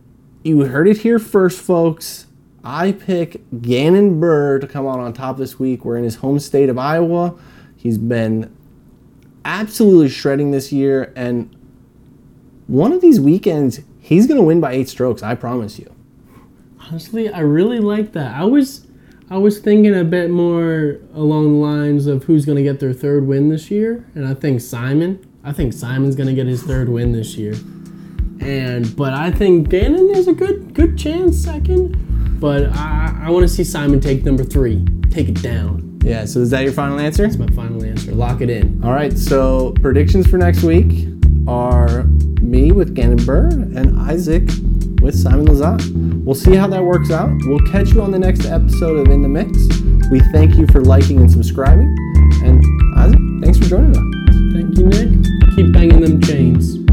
[0.42, 2.28] you heard it here first, folks.
[2.64, 5.84] I pick Gannon Buhr to come out on top this week.
[5.84, 7.34] We're in his home state of Iowa.
[7.76, 8.56] He's been
[9.44, 11.54] absolutely shredding this year, and
[12.66, 15.22] one of these weekends he's gonna win by eight strokes.
[15.22, 15.90] I promise you.
[16.78, 18.34] Honestly, I really like that.
[18.36, 18.86] I was
[19.30, 22.92] I was thinking a bit more along the lines of who's going to get their
[22.92, 25.26] third win this year, and I think Simon.
[25.42, 27.54] I think Simon's going to get his third win this year.
[28.40, 33.44] And but I think Gannon has a good good chance second, but I I want
[33.44, 34.84] to see Simon take number 3.
[35.10, 35.98] Take it down.
[36.04, 36.26] Yeah.
[36.26, 37.22] So is that your final answer?
[37.22, 38.12] That's my final answer.
[38.12, 38.84] Lock it in.
[38.84, 41.08] All right, so predictions for next week
[41.48, 42.04] are
[42.44, 44.48] me with Gannon Buhr and Isaac
[45.00, 46.24] with Simon Lizotte.
[46.24, 47.30] We'll see how that works out.
[47.46, 49.50] We'll catch you on the next episode of In the Mix.
[50.10, 51.94] We thank you for liking and subscribing.
[52.42, 52.64] And
[52.96, 54.54] Isaac, thanks for joining us.
[54.54, 55.56] Thank you, Nick.
[55.56, 56.83] Keep banging them chains.